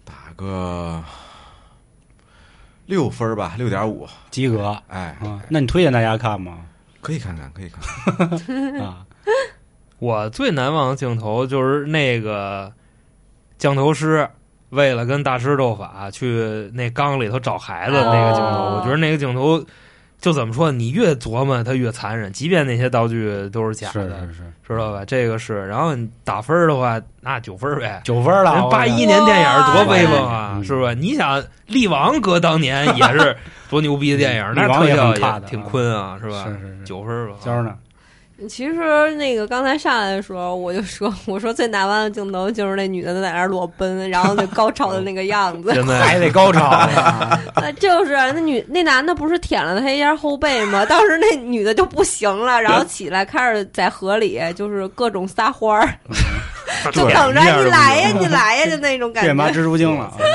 [0.05, 1.01] 打个
[2.87, 5.41] 六分吧，六点五，及格哎，啊？
[5.49, 6.59] 那你推荐大家看吗？
[7.07, 9.07] 可以看看，可以看看， 啊，
[10.01, 12.73] 我最难忘的镜头就是那个
[13.59, 14.29] 降头师
[14.71, 18.59] 为了跟大师斗法，去那缸里头找孩子那个镜头。
[18.59, 19.65] 哦我觉得那个镜头
[20.21, 25.05] 就怎么说，你越琢磨它越残忍，即便那些道具都是假是的，是是，知道吧？
[25.05, 25.67] 这个是。
[25.69, 28.01] 然后你打分的话，那九分呗。
[28.03, 28.69] 九分了。
[28.69, 30.93] 八一年电影多威风啊，嗯是吧？
[30.95, 33.37] 你想，力王哥当年也是
[33.69, 36.45] 多牛逼的电影，那特效也挺坤啊，是吧？
[36.47, 37.35] 是是是，九分吧。
[37.45, 37.75] 娇呢？
[38.51, 45.73] 其实那个刚才上来的时候，我就说， 我说最难忘的镜头就是那女的在那儿裸奔，然后那高潮的那个样子。
[45.73, 47.41] 现在 还得高潮啊！
[47.57, 50.85] 呃，就是那女那男的不是舔了他一下后背吗？
[50.85, 55.89] 当时那女的就不行了，然后起来开始在河里就是各种撒欢儿，
[56.93, 59.29] 就等着你来呀，你来呀，就那种感觉。
[59.29, 60.27] 变妈蜘蛛精了，那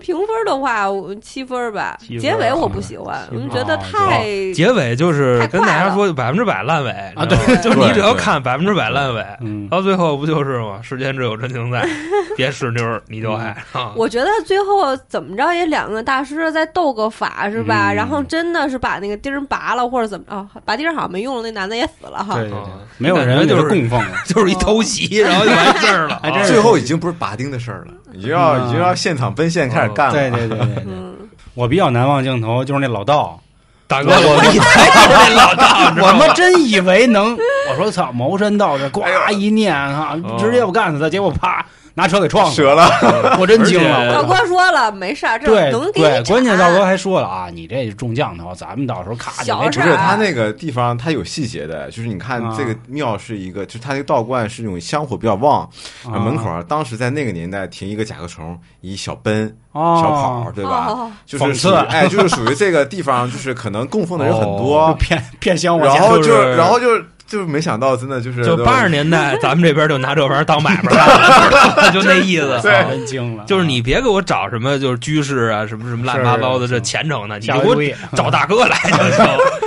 [0.00, 1.96] 评分的话，我七分吧。
[2.08, 10.80] 分结尾我不喜欢，我觉得啊太结尾就是跟大家了说百分之百烂尾啊你知道吗就是你只要看百分之百烂尾，嗯，到最后不就是吗？
[10.82, 11.86] 世间只有真情在，
[12.36, 13.56] 别使妞儿你就爱。
[13.72, 17.92] 啊我觉得最后怎么着也两个大师再斗个法是吧？
[17.92, 22.34] 嗯然后真的是把那个钉拔了或者怎么哦，拔钉好像没用了，那男的也死了哈。
[22.34, 24.10] 对对对啊，没有人就是供奉了。
[24.26, 26.20] 就是一偷袭，然后就完事儿了。
[26.22, 28.68] 还真是最后已经不是拔钉的事儿了，已经要嗯。
[28.68, 30.12] 已经要现场奔现开始干了。
[30.12, 31.14] 对对对对对，嗯，
[31.54, 33.40] 我比较难忘镜头就是那老道，
[33.86, 37.36] 大哥，我一猜就是这老道，我吗们真以为能，
[37.70, 39.02] 我说操，茅山道士呱
[39.32, 41.64] 一念哈，哦直接我干死他，结果啪
[41.94, 44.14] 拿车给撞死折了，了， 我真惊了。
[44.14, 52.54] 道我哥说了没事儿，这对能对，关键铲道哥还说了啊，你这是中降头，咱们到时候咔就没不是他那个地方，他有细节的，就是你看啊。
[52.56, 55.68] 这个庙是一个，就是他那个道观是那种香火比较旺，
[56.04, 56.18] 啊。
[56.18, 59.98] 门口儿当时在那个年代停一个甲壳虫，一小奔哦。
[60.02, 60.86] 小跑，对吧？
[60.88, 61.10] 哦。
[61.24, 66.86] 就是属于哎，就是属于这个地方，就是可能供奉的人很就多， 骗骗香火然，后就是然后就
[67.30, 72.58] 就是没想到，真的就是就八十年代， 咱们这边就拿这玩意儿当买卖干了， 就那意思。
[72.60, 73.44] 对惊了。
[73.46, 77.76] 就是你别给我找什么就是居士啊，什么什么乱七八糟的这虔诚的，你给我
[78.16, 78.96] 找大哥来就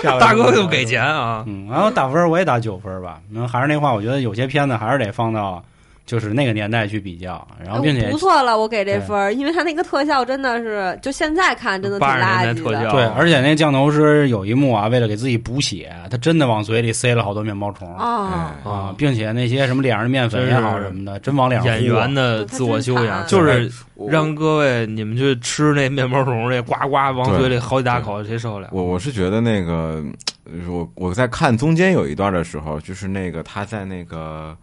[0.03, 1.41] 行，大哥就给钱啊。
[1.47, 3.18] 嗯，然后打分我也打九分吧。
[3.32, 5.64] 那还是那话，我觉得有些片子还是得放到
[6.06, 12.64] 就是那个年代去比较，然后并且不错了，我给这分儿，因为他那个特效真的是，就现在看真的挺80年代垃圾的。
[12.64, 23.72] 特效对，而且那降头师有一幕啊，为了给自己补血，他真的往嘴里塞了好多面包虫啊，哎啊，并且那些什么脸上的面粉也好什么的，真往脸上演员的自我修养，就是
[24.10, 28.70] 让各位你们去吃那面包虫，这呱呱往嘴里好几大口，谁受得了？
[28.74, 30.04] 我我是觉得那个，
[30.45, 34.56] 呃我我在看中间有一段的时候，就是那个他在那个，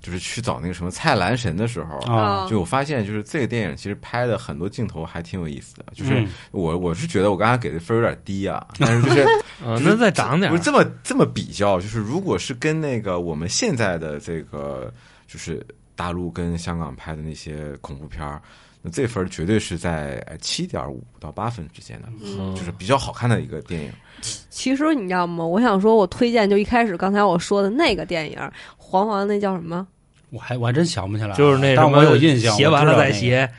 [0.00, 5.84] 就是去找那个什么菜篮神的时候，啊，就我发现就是这个电影其实拍的很多镜头还挺有意思的。
[5.94, 9.24] 就是嗯我我是觉得我刚才给的分有点低啊， 但是就是
[9.64, 14.92] 嗯，那再涨点儿不是这么这么比较，就是如果是跟那个我们现在的这个
[15.26, 18.40] 就是大陆跟香港拍的那些恐怖片儿。
[18.82, 23.92] 那这分儿绝对是在七点五到八分之间的，嗯就是比较好看的一个电影。
[24.48, 25.44] 其实你知道吗？
[25.44, 28.38] 我想说，我推荐就一开始刚才我说的那个电影，
[28.90, 29.86] 黄黄那叫什么？
[30.30, 33.18] 我还我还真想不起来，就是那什但我有印象，斜完了再我知道那个。
[33.18, 33.50] 斜，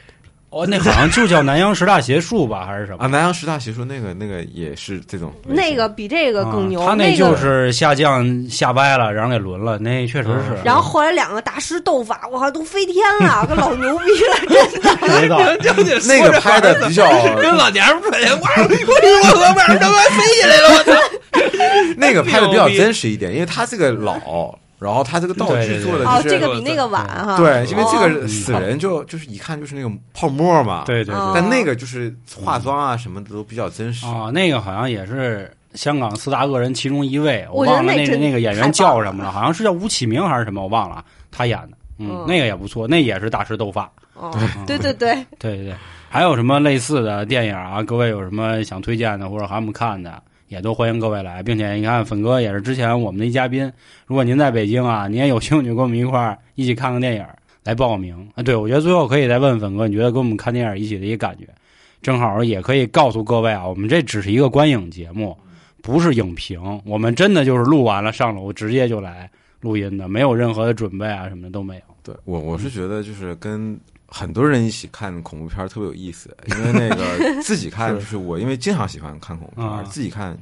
[0.50, 2.98] 哦，那好像就叫南洋十大邪术吧，还是什么？
[3.04, 6.82] 啊，南洋十大邪术那个那个也是这种那个比这个更牛。
[6.82, 10.58] 啊他那就是下降下歪了，然后给轮了，那确实是。
[10.66, 15.08] 然后后来两个大师斗法，我靠，都飞天了， 可老牛逼了，真的。
[15.22, 15.40] 没道
[16.08, 17.06] 那个拍的比较，
[17.36, 20.92] 跟老娘们儿哇，我我河边他妈飞起来了，我操！
[21.98, 27.38] 那个拍的比较真实一点，因为他这个老，然后他这个道具做的哦，就是这个比那个晚哈。
[27.38, 31.40] 对，因为这哦个死人就就是一看就是那种泡沫嘛，，对对哦对。
[31.40, 34.06] 但那个就是化妆啊什么的都比较真实。
[34.08, 41.78] 啊，那个好像也是香港四大恶人其中一位，我觉得忘了那那那个演员叫什么了，好像是叫吴启明还是什么，我忘了，他演的。
[42.00, 43.92] 嗯嗯，那个也不错，那也是大师斗法。
[44.16, 45.76] 哦，对对对，对对 对，
[46.10, 47.84] 还有什么类似的电影啊？
[47.84, 50.20] 各位有什么想推荐的或者还没看的，
[50.52, 53.72] 也都欢迎各位来，并且你看粉哥也是之前我们的一嘉宾，
[54.06, 57.26] 如果您在北京啊，您也有兴趣跟我们一块儿一起看看电影，
[57.64, 58.44] 来报名啊。
[58.44, 61.48] 对，我觉得最后可以再问粉哥，你觉得跟我们看电影一起的一个感觉，
[62.02, 65.38] 正好也可以告诉各位啊，我们这只是一个观影节目，
[65.82, 69.32] 不是影评，我们真的就是录完了上楼直接就来
[69.62, 71.82] 录音的，没有任何的准备啊什么的都没有。
[72.04, 73.80] 对我我是觉得就是跟
[74.14, 80.38] 很多人一起看恐怖片儿特别有意思， 因为那个 自己看就是我因为经常喜欢看恐怖片自己看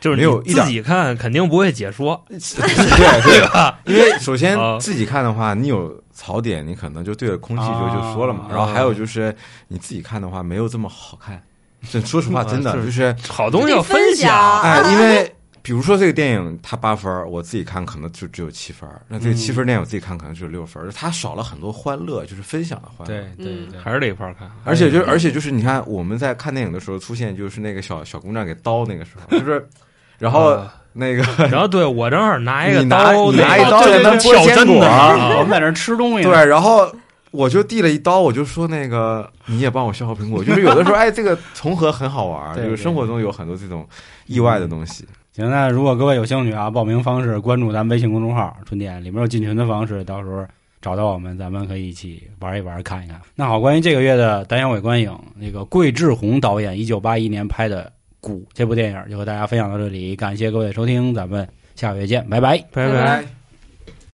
[0.00, 3.78] 就是没有自己看肯定不会解说， 对对吧？
[3.86, 4.78] 因为首先啊。
[4.78, 8.46] 自己看的话，你有槽点，你可能就对着空气就啊就说了嘛。
[8.50, 9.34] 然后还有就是
[9.68, 11.42] 你自己看的话，没有这么好看。
[11.90, 14.28] 这说实话，真的啊就是好东西要分享。
[14.28, 14.60] 享。
[14.62, 15.34] 哎，因为
[15.66, 23.20] 比如说这个电影它八分儿，我自己看可能就只有七分儿，那这个七分儿电影我自己看可能只有六分儿，它少了很多欢乐，就是分享的欢乐。
[23.36, 24.48] 对对嗯对，还是得一块儿看。
[24.62, 29.68] 而且就而且就是你看我们在看电影的时候出现就是那个小小姑娘给刀那个时候，就是
[30.20, 36.88] 然后啊那个 然后对我正好拿一个你拿刀，你拿一刀在那对剥坚果我啊们在那儿吃东西，对，然后
[37.32, 43.84] 我就递了一刀，我就说那个你也帮我削好苹果，就是有的时候哎这个重合很好玩就是生活中有很多这种
[44.26, 45.04] 意外的东西。
[45.36, 50.42] 行，那如果各位有兴趣啊，报名方式关注咱们微信公众号“春天”，里面有进群的方式，到时候
[50.80, 53.20] 找到我们，咱们可以一起玩一玩，看一看。
[53.34, 57.84] 那好，关于这个月的单小伟观影，那个桂志红导演一九八一年拍的
[58.18, 62.56] 《鼓》这部电影，就和大家分享到这里，感谢各位的收听，咱们下个月见，拜拜。
[62.72, 63.35] 拜拜拜